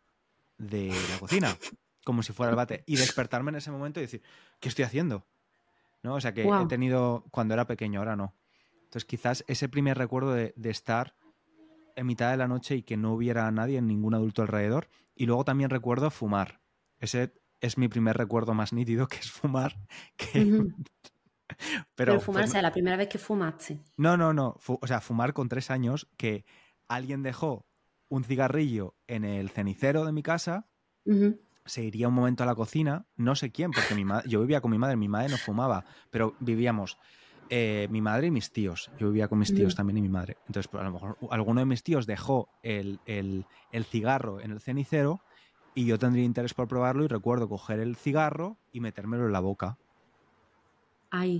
[0.58, 1.56] de la cocina,
[2.04, 4.22] como si fuera el bate, y despertarme en ese momento y decir,
[4.60, 5.26] ¿qué estoy haciendo?
[6.02, 6.14] ¿no?
[6.14, 8.34] O sea que he tenido cuando era pequeño, ahora no.
[8.84, 11.14] Entonces quizás ese primer recuerdo de, estar
[11.96, 14.88] en mitad de la noche y que no hubiera nadie, ningún adulto alrededor.
[15.14, 16.60] Y luego también recuerdo fumar.
[16.98, 19.76] Ese es mi primer recuerdo más nítido, que es fumar.
[21.94, 23.80] Pero, fumar, o sea, la primera vez que fumaste.
[23.96, 24.56] No, no, no.
[24.66, 26.44] o sea, fumar con tres años que
[26.90, 27.66] alguien dejó
[28.08, 30.66] un cigarrillo en el cenicero de mi casa
[31.64, 34.70] se iría un momento a la cocina, no sé quién, porque mi yo vivía con
[34.70, 36.98] mi madre, mi madre no fumaba, pero vivíamos
[37.48, 38.90] eh, mi madre y mis tíos.
[38.98, 40.36] Yo vivía con mis tíos también y mi madre.
[40.46, 42.98] Entonces, pues, a lo mejor alguno de mis tíos dejó el,
[43.84, 45.20] cigarro en el cenicero
[45.74, 49.40] y yo tendría interés por probarlo y recuerdo coger el cigarro y metérmelo en la
[49.40, 49.78] boca.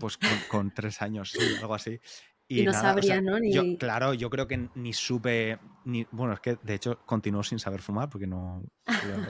[0.00, 2.00] Pues con, tres años, algo así.
[2.52, 3.36] Y, no sabría, ¿no?
[3.78, 7.80] claro, yo creo que ni supe, ni, bueno, es que de hecho continúo sin saber
[7.80, 8.64] fumar porque no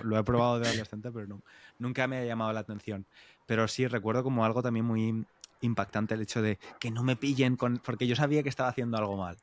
[0.03, 1.43] lo, he probado de adolescente, pero no,
[1.79, 3.05] nunca me ha llamado la atención.
[3.45, 5.27] Pero sí recuerdo como algo también muy
[5.61, 8.97] impactante el hecho de que no me pillen con, porque yo sabía que estaba haciendo
[8.97, 9.37] algo mal.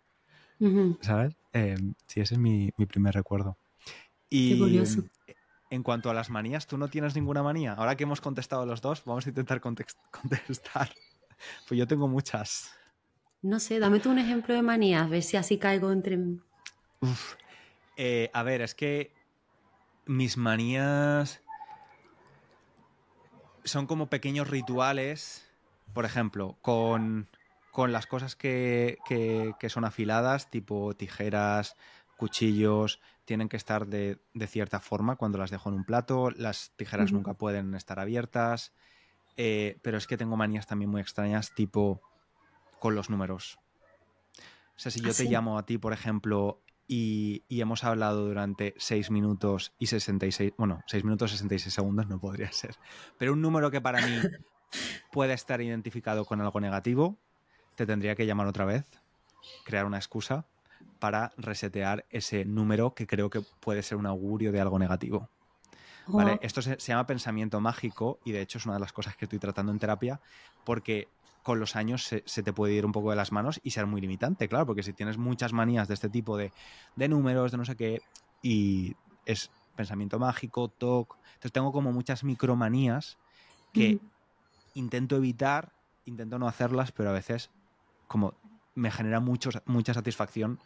[1.01, 1.37] ¿Sabes?
[1.53, 3.59] Em, sí, ese es mi, primer recuerdo.
[4.27, 5.03] Y Qué curioso.
[5.69, 7.73] En cuanto a las manías, ¿tú no tienes ninguna manía?
[7.73, 10.89] Ahora que hemos contestado los dos, vamos a intentar contestar.
[11.67, 12.71] Pues yo tengo muchas.
[13.41, 16.17] No sé, dame tú un ejemplo de manías, a ver si así caigo entre...
[17.95, 19.11] Eh, a ver, es que
[20.05, 21.41] mis manías
[23.63, 25.47] son como pequeños rituales,
[25.93, 27.27] por ejemplo, con,
[27.75, 28.97] las cosas que,
[29.67, 31.75] son afiladas, tipo tijeras,
[32.17, 37.11] cuchillos, tienen que estar de, cierta forma cuando las dejo en un plato, las tijeras
[37.11, 38.73] nunca pueden estar abiertas,
[39.35, 42.01] eh, pero es que tengo manías también muy extrañas, tipo
[42.79, 43.59] con los números.
[44.75, 48.73] O sea, si yo ¿Ah, te llamo a ti, por ejemplo, y, hemos hablado durante
[48.77, 52.75] 6 minutos y 66, bueno, 6 minutos y 66 segundos no podría ser,
[53.17, 54.15] pero un número que para mí
[55.11, 57.17] puede estar identificado con algo negativo,
[57.75, 58.85] te tendría que llamar otra vez,
[59.65, 60.45] crear una excusa
[60.99, 65.29] para resetear ese número que creo que puede ser un augurio de algo negativo.
[66.07, 66.39] ¿Vale?
[66.41, 69.39] Esto se, llama pensamiento mágico y de hecho es una de las cosas que estoy
[69.39, 70.21] tratando en terapia
[70.63, 71.09] porque
[71.47, 74.01] con los años se, te puede ir un poco de las manos y ser muy
[74.01, 76.51] limitante, claro, porque si tienes muchas manías de este tipo de,
[77.07, 78.01] números, de no sé qué,
[78.41, 83.17] y es pensamiento mágico, TOC, entonces tengo como muchas micromanías
[83.71, 83.97] que
[84.73, 85.71] intento evitar,
[86.03, 87.49] intento no hacerlas, pero a veces
[88.09, 88.33] como
[88.75, 90.59] me genera mucho, mucha satisfacción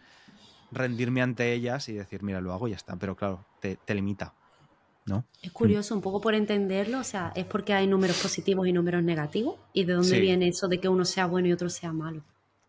[0.72, 4.34] rendirme ante ellas y decir, mira, lo hago y ya está, pero claro, te limita.
[5.42, 9.04] Es curioso, un poco por entenderlo, o sea, es porque hay números positivos y números
[9.04, 12.24] negativos, y de dónde viene eso de que uno sea bueno y otro sea malo.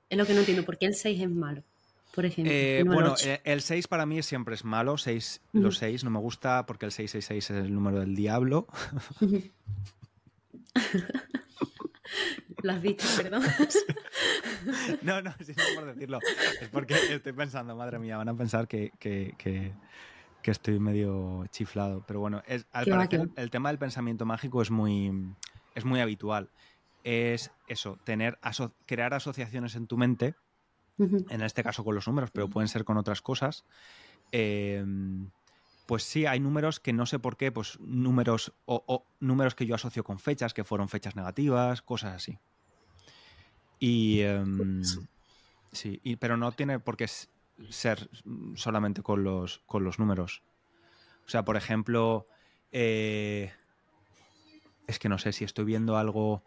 [0.09, 1.62] Es lo que no entiendo, ¿por qué el 6 es malo?
[2.14, 2.53] Por ejemplo.
[2.53, 3.14] Eh, bueno,
[3.45, 6.87] el, 6 eh, para mí siempre es malo, 6, los 6 no me gusta porque
[6.87, 8.66] el 666 es el número del diablo.
[12.62, 13.42] Lo has dicho, perdón.
[15.03, 16.18] no, no, sí, no por decirlo.
[16.61, 19.73] Es porque estoy pensando, madre mía, van a pensar que, que
[20.50, 22.05] estoy medio chiflado.
[22.07, 25.35] Pero bueno, es, el, tema del pensamiento mágico es muy,
[25.74, 26.50] es muy habitual.
[27.05, 28.38] Es eso, tener
[28.87, 30.35] crear asociaciones en tu mente,
[30.98, 33.64] en este caso con los números, pero pueden ser con otras cosas,
[34.31, 35.31] em,
[35.87, 39.74] pues sí, hay números que no sé por qué, pues números o, números que yo
[39.74, 42.38] asocio con fechas, que fueron fechas negativas, cosas así.
[43.81, 44.83] Y em,
[45.72, 47.09] sí, pero no tiene por qué
[47.70, 48.08] ser
[48.54, 50.42] solamente con los, con los números.
[51.26, 52.26] O sea, por ejemplo,
[52.72, 53.52] eh,
[54.86, 56.42] es que no sé si estoy viendo algo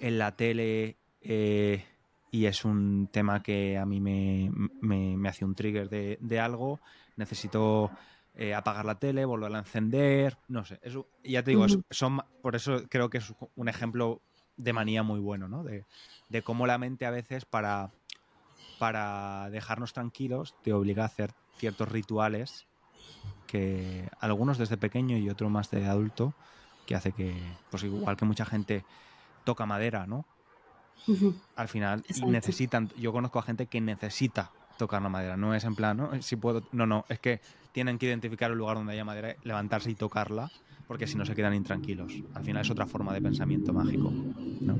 [0.00, 1.84] en la tele eh,
[2.30, 6.80] y es un tema que a mí me, hace un trigger de, algo,
[7.16, 7.90] necesito
[8.34, 12.56] eh, apagar la tele, volverla a encender, no sé, eso, ya te digo, son, por
[12.56, 14.20] eso creo que es un ejemplo
[14.56, 15.62] de manía muy bueno, ¿no?
[15.62, 15.84] De,
[16.28, 17.90] de cómo la mente a veces para,
[18.78, 22.66] para dejarnos tranquilos te obliga a hacer ciertos rituales
[23.46, 26.34] que algunos desde pequeño y otro más de adulto,
[26.86, 27.34] que hace que,
[27.70, 28.84] pues igual que mucha gente
[29.44, 30.26] toca madera, ¿no?
[31.54, 35.74] Al final necesitan, yo conozco a gente que necesita tocar la madera, no es en
[35.74, 36.22] plan, ¿no?
[36.22, 37.40] Si puedo, no, no, es que
[37.72, 40.50] tienen que identificar el lugar donde haya madera, levantarse y tocarla,
[40.86, 42.12] porque si no se quedan intranquilos.
[42.34, 44.12] Al final es otra forma de pensamiento mágico.
[44.60, 44.76] ¿no?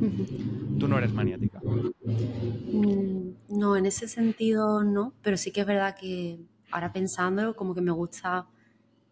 [0.78, 1.60] Tú no eres maniática.
[2.06, 6.38] Mm, no, en ese sentido no, pero sí que es verdad que
[6.70, 8.46] ahora pensándolo, como que me gusta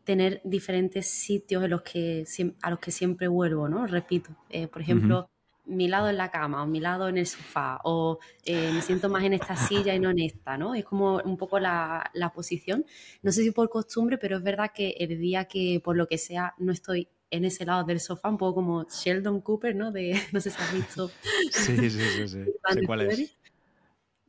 [0.04, 2.24] tener diferentes sitios en los que,
[2.62, 3.86] a los que siempre vuelvo, ¿no?
[3.86, 5.30] Repito, eh, por ejemplo,
[5.66, 9.08] mi lado en la cama o mi lado en el sofá o eh, me siento
[9.08, 10.74] más en esta silla y no en esta, ¿no?
[10.74, 12.84] Es como un poco la, la, posición.
[13.22, 16.18] No sé si por costumbre, pero es verdad que el día que por lo que
[16.18, 19.92] sea no estoy en ese lado del sofá, un poco como Sheldon Cooper, ¿no?
[19.92, 21.10] De, no sé si has visto.
[21.50, 22.44] sí, sí, sí, sí.
[22.72, 23.36] sé cuál es.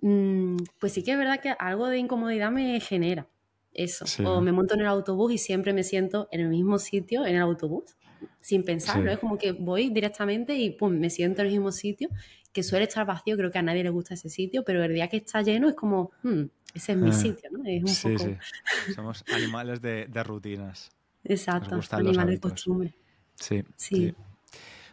[0.01, 3.27] Mm, pues sí que es verdad que algo de incomodidad me genera
[3.73, 4.05] eso.
[4.25, 7.35] O me monto en el autobús y siempre me siento en el mismo sitio en
[7.35, 7.95] el autobús,
[8.39, 9.11] sin pensarlo.
[9.11, 12.09] Es como que voy directamente y pum, me siento en el mismo sitio,
[12.53, 15.09] que suele estar vacío, creo que a nadie le gusta ese sitio, pero el día
[15.09, 17.13] que está lleno es como, hmm, ese es mi ah.
[17.13, 17.63] sitio, ¿no?
[17.65, 18.29] Es un sí, poco...
[18.29, 18.93] sí.
[18.93, 20.89] Somos animales de, rutinas.
[21.25, 22.95] Exacto, animales de costumbre.
[23.35, 24.13] Sí, sí.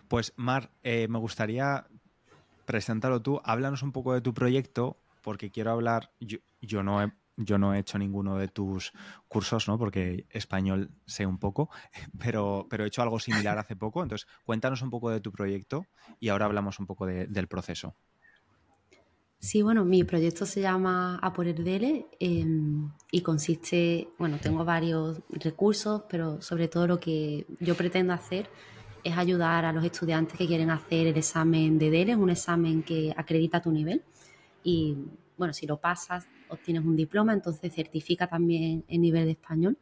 [0.08, 1.86] Pues Mar, eh, me gustaría
[2.64, 3.40] presentarlo tú.
[3.44, 7.74] Háblanos un poco de tu proyecto, porque quiero hablar, yo, yo no he yo no
[7.74, 8.92] he hecho ninguno de tus
[9.28, 9.78] cursos, ¿no?
[9.78, 11.70] Porque español sé un poco,
[12.18, 14.02] pero, pero he hecho algo similar hace poco.
[14.02, 15.86] Entonces, cuéntanos un poco de tu proyecto
[16.20, 17.96] y ahora hablamos un poco del proceso.
[19.44, 24.64] Sí, bueno, mi proyecto se llama A por el DELE em, y consiste, bueno, tengo
[24.64, 28.48] varios recursos, pero sobre todo lo que yo pretendo hacer
[29.02, 33.12] es ayudar a los estudiantes que quieren hacer el examen de DELE, un examen que
[33.16, 34.04] acredita tu nivel
[34.62, 34.96] y,
[35.36, 39.76] bueno, si lo pasas obtienes un diploma, entonces certifica también el nivel de español.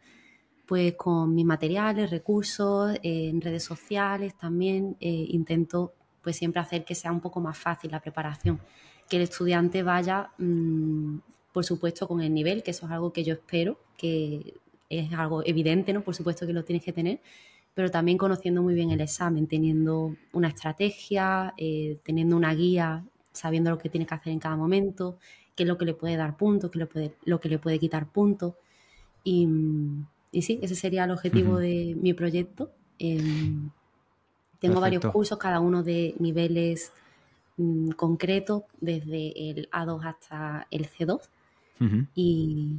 [0.66, 5.92] Pues con mis materiales, recursos, en redes sociales también eh, intento
[6.23, 8.59] pues siempre hacer que sea un poco más fácil la preparación,
[9.11, 11.18] que el estudiante vaya, mm,
[11.53, 14.55] por supuesto, con el nivel, que eso es algo que yo espero, que
[14.88, 16.03] es algo evidente, ¿no?
[16.03, 17.20] Por supuesto que lo tienes que tener,
[17.75, 23.70] pero también conociendo muy bien el examen, teniendo una estrategia, eh, teniendo una guía, sabiendo
[23.70, 25.18] lo que tienes que hacer en cada momento,
[25.57, 27.59] qué es lo que le puede dar puntos, qué es lo, puede, lo que le
[27.59, 28.55] puede quitar puntos.
[29.25, 29.49] Y,
[30.31, 32.70] y sí, ese sería el objetivo de mi proyecto.
[33.01, 33.70] Em,
[34.61, 36.92] tengo varios cursos, cada uno de niveles
[37.61, 41.20] mm, concretos, desde el A2 hasta el C2.
[42.14, 42.77] Y,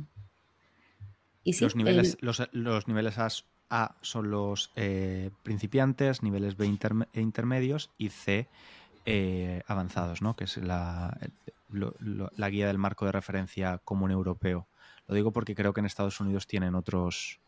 [1.44, 6.67] y sí, los niveles, los, los, niveles A, son los eh, principiantes, niveles B
[7.13, 8.48] intermedios y C
[9.06, 10.36] eh, avanzados, ¿no?
[10.36, 11.17] que es la,
[11.70, 14.67] la guía del marco de referencia común europeo.
[15.08, 17.39] Lo digo porque creo que en Estados Unidos tienen otros.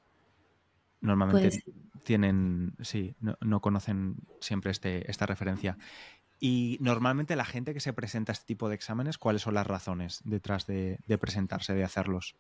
[1.02, 1.64] Normalmente
[2.04, 2.76] tienen.
[2.82, 5.78] Sí, no, conocen siempre este, esta referencia.
[6.40, 9.66] Y normalmente la gente que se presenta a este tipo de exámenes, ¿cuáles son las
[9.66, 12.36] razones detrás de, presentarse, de hacerlos?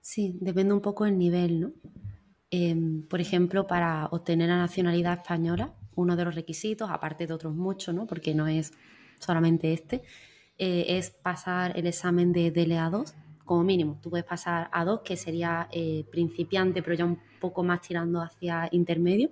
[0.00, 1.72] Sí, depende un poco del nivel, ¿no?
[2.50, 7.54] Em, por ejemplo, para obtener la nacionalidad española, uno de los requisitos, aparte de otros
[7.54, 8.06] muchos, ¿no?
[8.06, 8.72] Porque no es
[9.18, 10.02] solamente este,
[10.58, 13.98] eh, es pasar el examen de DLA2 como mínimo.
[14.02, 18.20] Tú puedes pasar a 2, que sería eh, principiante, pero ya un poco más tirando
[18.20, 19.30] hacia intermedio.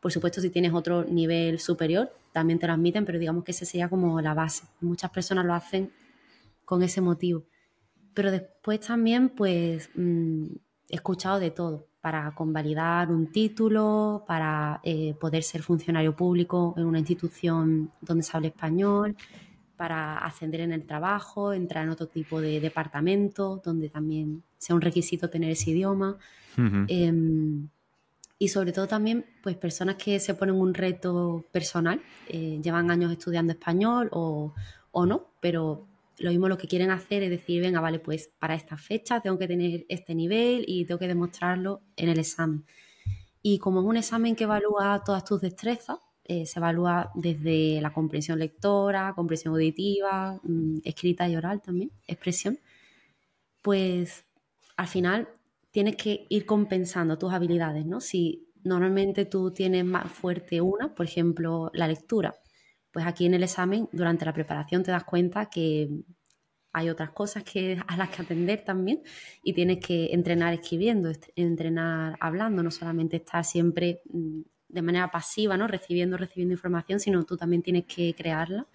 [0.00, 3.64] Por supuesto, si tienes otro nivel superior, también te lo admiten, pero digamos que ese
[3.64, 4.64] sería como la base.
[4.82, 5.90] Muchas personas lo hacen
[6.66, 7.44] con ese motivo.
[8.12, 10.44] Pero después también, pues, mm,
[10.90, 16.84] he escuchado de todo para convalidar un título, para eh, poder ser funcionario público en
[16.84, 19.16] una institución donde se hable español,
[19.78, 24.82] para ascender en el trabajo, entrar en otro tipo de departamento donde también sea un
[24.82, 26.18] requisito tener ese idioma.
[26.88, 27.68] Em,
[28.38, 33.10] y sobre todo también, pues personas que se ponen un reto personal, eh, llevan años
[33.10, 34.54] estudiando español o,
[34.90, 35.86] o, no, pero
[36.18, 39.38] lo mismo lo que quieren hacer es decir, venga, vale, pues para esta fecha tengo
[39.38, 42.64] que tener este nivel y tengo que demostrarlo en el examen.
[43.42, 47.92] Y como es un examen que evalúa todas tus destrezas, eh, se evalúa desde la
[47.92, 52.58] comprensión lectora, comprensión auditiva, mm, escrita y oral también, expresión,
[53.62, 54.24] pues
[54.76, 55.28] al final
[55.76, 58.00] tienes que ir compensando tus habilidades, ¿no?
[58.00, 62.34] Si normalmente tú tienes más fuerte una, por ejemplo, la lectura,
[62.90, 65.90] pues aquí en el examen, durante la preparación, te das cuenta que
[66.72, 67.44] hay otras cosas
[67.88, 69.02] a las que atender también
[69.42, 75.58] y tienes que entrenar escribiendo, entrenar hablando, no solamente estar siempre mm, de manera pasiva,
[75.58, 75.66] ¿no?
[75.66, 78.66] Recibiendo, recibiendo información, sino tú también tienes que crearla.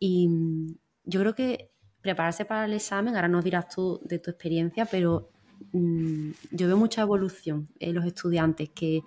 [0.00, 1.70] Y mm, yo creo que
[2.00, 5.30] prepararse para el examen, ahora nos dirás tú de tu experiencia, pero
[5.72, 9.02] mm, yo veo mucha evolución en los estudiantes que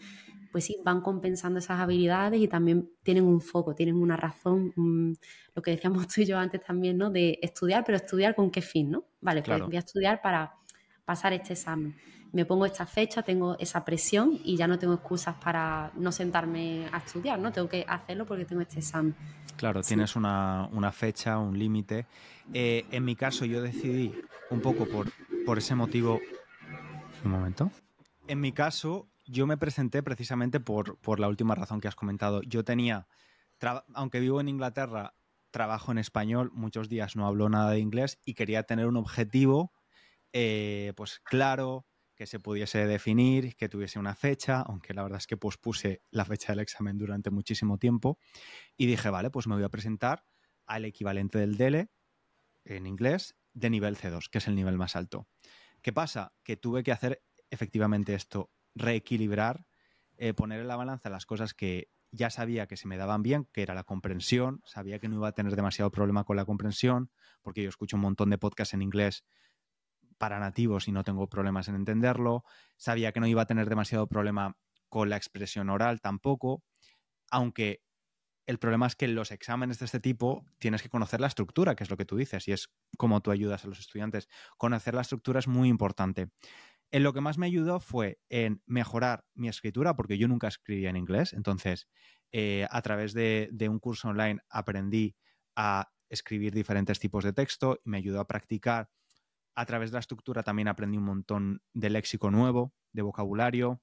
[0.52, 4.74] pues sí, van compensando esas habilidades y también tienen un foco, tienen una razón,
[5.54, 7.10] lo que decíamos tú y yo antes también, ¿no?
[7.10, 9.06] De estudiar, pero estudiar con qué fin, ¿no?
[9.22, 10.54] Vale, pues voy a estudiar para
[11.06, 11.96] pasar este examen.
[12.34, 16.88] Me pongo esta fecha, tengo esa presión y ya no tengo excusas para no sentarme
[16.92, 17.52] a estudiar, ¿no?
[17.52, 19.16] Tengo que hacerlo porque tengo este examen.
[19.56, 22.06] Claro, tienes una, fecha, un límite.
[22.54, 24.14] Eh, en mi caso, yo decidí
[24.50, 25.08] un poco por,
[25.46, 26.20] por ese motivo.
[27.24, 27.72] Un momento.
[28.28, 32.42] En mi caso, yo me presenté precisamente por, la última razón que has comentado.
[32.44, 33.08] Yo tenía,
[33.94, 35.16] aunque vivo en Inglaterra,
[35.52, 39.72] trabajo en español, muchos días no hablo nada de inglés y quería tener un objetivo
[40.34, 45.28] eh, pues claro, que se pudiese definir, que tuviese una fecha, aunque la verdad es
[45.28, 48.20] que pospuse la fecha del examen durante muchísimo tiempo.
[48.76, 50.26] Y dije, vale, pues me voy a presentar
[50.66, 51.90] al equivalente del DELE
[52.66, 55.28] en inglés de nivel C2, que es el nivel más alto.
[55.82, 56.34] ¿Qué pasa?
[56.44, 59.66] Que tuve que hacer efectivamente esto, reequilibrar,
[60.18, 63.48] eh, poner en la balanza las cosas que ya sabía que se me daban bien,
[63.52, 67.12] que era la comprensión, sabía que no iba a tener demasiado problema con la comprensión,
[67.42, 69.26] porque yo escucho un montón de podcasts en inglés
[70.18, 72.44] para nativos y no tengo problemas en entenderlo,
[72.78, 74.58] sabía que no iba a tener demasiado problema
[74.90, 76.64] con la expresión oral tampoco,
[77.30, 77.82] aunque
[78.48, 81.76] el problema es que en los exámenes de este tipo tienes que conocer la estructura,
[81.76, 84.30] que es lo que tú dices, y es como tú ayudas a los estudiantes.
[84.58, 86.30] Conocer la estructura es muy importante.
[86.90, 90.90] En lo que más me ayudó fue en mejorar mi escritura, porque yo nunca escribía
[90.90, 91.34] en inglés.
[91.34, 91.90] Entonces,
[92.32, 95.18] eh, a través de, un curso online aprendí
[95.58, 98.90] a escribir diferentes tipos de texto y me ayudó a practicar.
[99.56, 103.82] A través de la estructura también aprendí un montón de léxico nuevo, de vocabulario,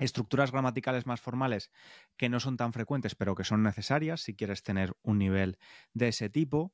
[0.00, 1.70] estructuras gramaticales más formales
[2.16, 5.58] que no son tan frecuentes, pero que son necesarias si quieres tener un nivel
[5.94, 6.72] de ese tipo.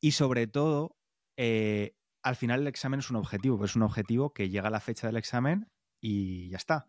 [0.00, 0.96] Y sobre todo,
[1.36, 4.80] eh, al final el examen es un objetivo, es un objetivo que llega a la
[4.80, 5.68] fecha del examen
[6.00, 6.86] y ya está.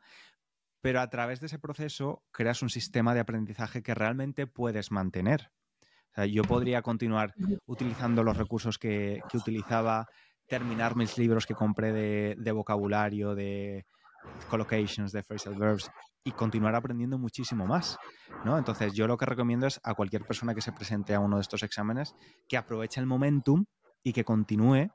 [0.81, 5.51] Pero a través de ese proceso creas un sistema de aprendizaje que realmente puedes mantener.
[6.29, 7.33] yo podría continuar
[7.65, 10.07] utilizando los recursos que, utilizaba,
[10.45, 11.93] terminar mis libros que compré
[12.35, 13.85] de, vocabulario, de
[14.49, 15.91] collocations, de phrasal verbs
[16.23, 17.97] y continuar aprendiendo muchísimo más.
[18.45, 18.57] ¿no?
[18.57, 21.41] Entonces, yo lo que recomiendo es a cualquier persona que se presente a uno de
[21.41, 22.15] estos exámenes
[22.47, 23.65] que aproveche el momentum
[24.03, 24.89] y que continúe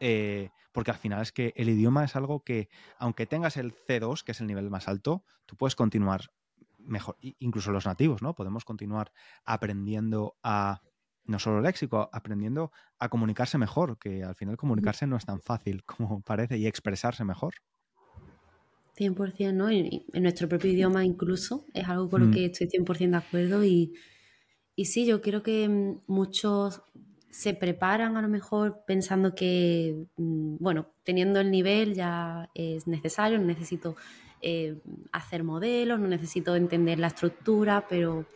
[0.00, 2.68] eh, porque al final es que el idioma es algo que,
[2.98, 6.32] aunque tengas el C2, que es el nivel más alto, tú puedes continuar
[6.78, 8.34] mejor, incluso los nativos, ¿no?
[8.34, 9.12] Podemos continuar
[9.44, 10.80] aprendiendo a,
[11.24, 15.84] no solo léxico, aprendiendo a comunicarse mejor, que al final comunicarse no es tan fácil
[15.84, 17.54] como parece y expresarse mejor.
[18.96, 19.68] 100%, ¿no?
[19.70, 22.30] En, nuestro propio idioma incluso, es algo con lo mm.
[22.30, 23.94] que estoy 100% de acuerdo y,
[24.76, 26.82] y sí, yo creo que mm, muchos
[27.30, 33.38] se preparan a lo mejor pensando que, mm, bueno, teniendo el nivel ya es necesario,
[33.38, 33.96] no necesito
[34.40, 34.78] eh,
[35.10, 38.26] hacer modelos, no necesito entender la estructura, pero,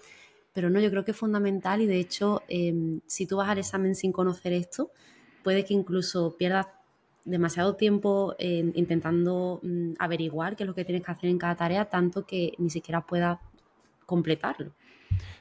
[0.52, 3.58] pero no, yo creo que es fundamental y de hecho, em, si tú vas al
[3.58, 4.90] examen sin conocer esto,
[5.44, 6.66] puede que incluso pierdas
[7.28, 11.84] demasiado tiempo intentando mm, averiguar qué es lo que tienes que hacer en cada tarea,
[11.86, 13.38] tanto que ni siquiera puedas
[14.06, 14.72] completarlo.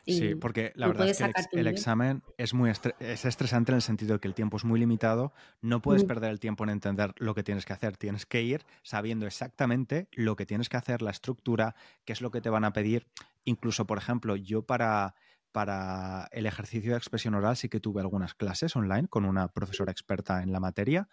[0.06, 4.14] Sí, porque la verdad es que el, examen es muy es estresante en el sentido
[4.14, 7.36] de que el tiempo es muy limitado, no puedes perder el tiempo en entender lo
[7.36, 11.12] que tienes que hacer, tienes que ir sabiendo exactamente lo que tienes que hacer, la
[11.12, 11.76] estructura,
[12.06, 13.08] qué es lo que te van a pedir.
[13.44, 15.16] Incluso, por ejemplo, yo para,
[15.52, 19.92] para el ejercicio de expresión oral sí que tuve algunas clases online con una profesora
[19.92, 21.10] experta en la materia,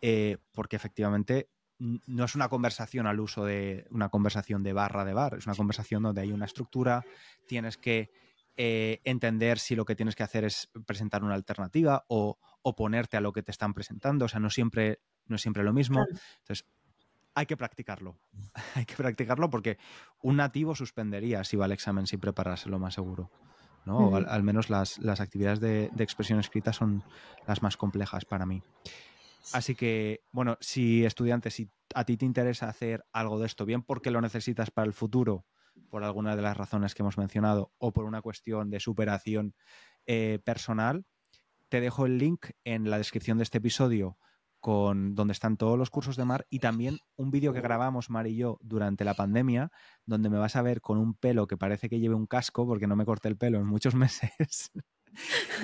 [0.00, 5.12] eh, porque efectivamente no es una conversación al uso de una conversación de barra de
[5.12, 7.04] bar, es una conversación donde hay una estructura,
[7.46, 8.10] tienes que
[8.56, 13.20] eh, entender si lo que tienes que hacer es presentar una alternativa o oponerte a
[13.20, 16.06] lo que te están presentando, o sea, no siempre, no es siempre lo mismo.
[16.38, 16.64] Entonces,
[17.34, 18.18] hay que practicarlo,
[18.74, 19.76] hay que practicarlo porque
[20.22, 23.30] un nativo suspendería si va al examen sin prepararse lo más seguro.
[23.84, 24.16] ¿no?
[24.16, 27.04] al, menos las, actividades de, expresión escrita son
[27.46, 28.62] las más complejas para mí.
[29.52, 33.82] Así que, bueno, si estudiante, si a ti te interesa hacer algo de esto, bien
[33.82, 35.46] porque lo necesitas para el futuro,
[35.90, 39.54] por alguna de las razones que hemos mencionado, o por una cuestión de superación
[40.06, 41.04] eh, personal,
[41.68, 44.18] te dejo el link en la descripción de este episodio
[44.66, 48.26] con donde están todos los cursos de Mar y también un vídeo que grabamos Mar
[48.26, 49.70] y yo durante la pandemia,
[50.06, 52.88] donde me vas a ver con un pelo que parece que lleve un casco porque
[52.88, 54.72] no me corté el pelo en muchos meses.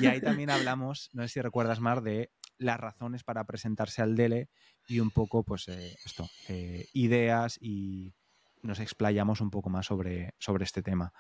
[0.00, 2.30] y ahí también hablamos, no sé si recuerdas Mar, de
[2.62, 4.48] las razones para presentarse al DELE
[4.88, 8.12] y un poco, pues, eh, esto, eh, ideas y
[8.62, 11.12] nos explayamos un poco más sobre, sobre este tema.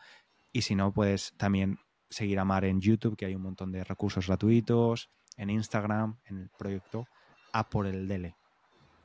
[0.52, 1.78] Y si no, puedes también
[2.10, 6.38] seguir a Mar en YouTube, que hay un montón de recursos gratuitos, en Instagram, en
[6.38, 7.06] el proyecto
[7.52, 8.36] A por el Dele.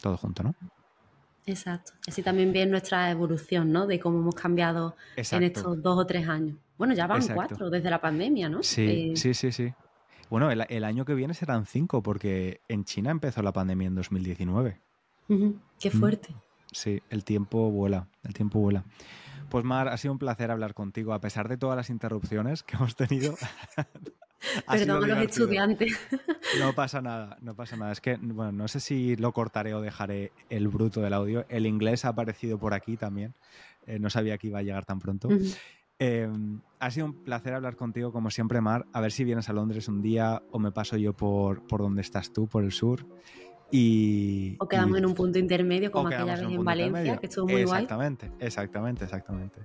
[0.01, 0.55] Todo junto, ¿no?
[1.45, 1.93] Exacto.
[2.05, 3.87] Así también bien nuestra evolución, ¿no?
[3.87, 6.57] De cómo hemos cambiado en estos dos o tres años.
[6.77, 8.61] Bueno, ya van cuatro desde la pandemia, ¿no?
[8.61, 9.73] Sí, eh, sí, sí, sí.
[10.29, 14.81] Bueno, el, año que viene serán cinco, porque en China empezó la pandemia en 2019.
[15.79, 16.35] Qué fuerte.
[16.71, 18.83] Sí, el tiempo vuela, el tiempo vuela.
[19.49, 22.75] Pues Mar, ha sido un placer hablar contigo, a pesar de todas las interrupciones que
[22.75, 23.35] hemos tenido.
[24.69, 25.97] Perdón a los estudiantes.
[26.59, 27.91] No pasa nada, no pasa nada.
[27.91, 31.45] Es que, bueno, no sé si lo cortaré o dejaré el bruto del audio.
[31.49, 33.33] El inglés ha aparecido por aquí también.
[33.87, 35.29] Eh, no sabía que iba a llegar tan pronto.
[35.99, 38.85] Em, ha sido un placer hablar contigo, como siempre, Mar.
[38.93, 42.01] A ver si vienes a Londres un día o me paso yo por, por donde
[42.01, 43.05] estás tú, por el sur.
[43.71, 47.63] Y, o quedamos en un punto intermedio como aquella vez en, Valencia, que estuvo muy
[47.63, 47.83] guay.
[47.83, 49.61] Exactamente, exactamente, exactamente.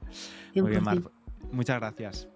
[0.55, 0.99] Muy bien, Mar.
[1.53, 2.29] Muchas gracias.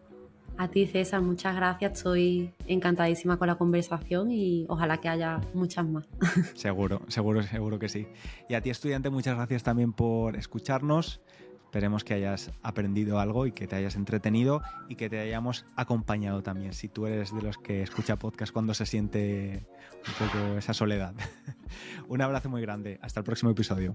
[0.58, 1.92] A ti, César, muchas gracias.
[1.92, 6.08] Estoy encantadísima con la conversación y ojalá que haya muchas más.
[6.54, 8.06] Seguro, seguro, seguro que sí.
[8.48, 11.20] Y a ti, estudiante, muchas gracias también por escucharnos.
[11.76, 16.42] Esperemos que hayas aprendido algo y que te hayas entretenido y que te hayamos acompañado
[16.42, 19.66] también, si tú eres de los que escucha podcast cuando se siente
[20.08, 21.12] un poco esa soledad.
[22.08, 22.98] un abrazo muy grande.
[23.02, 23.94] Hasta el próximo episodio.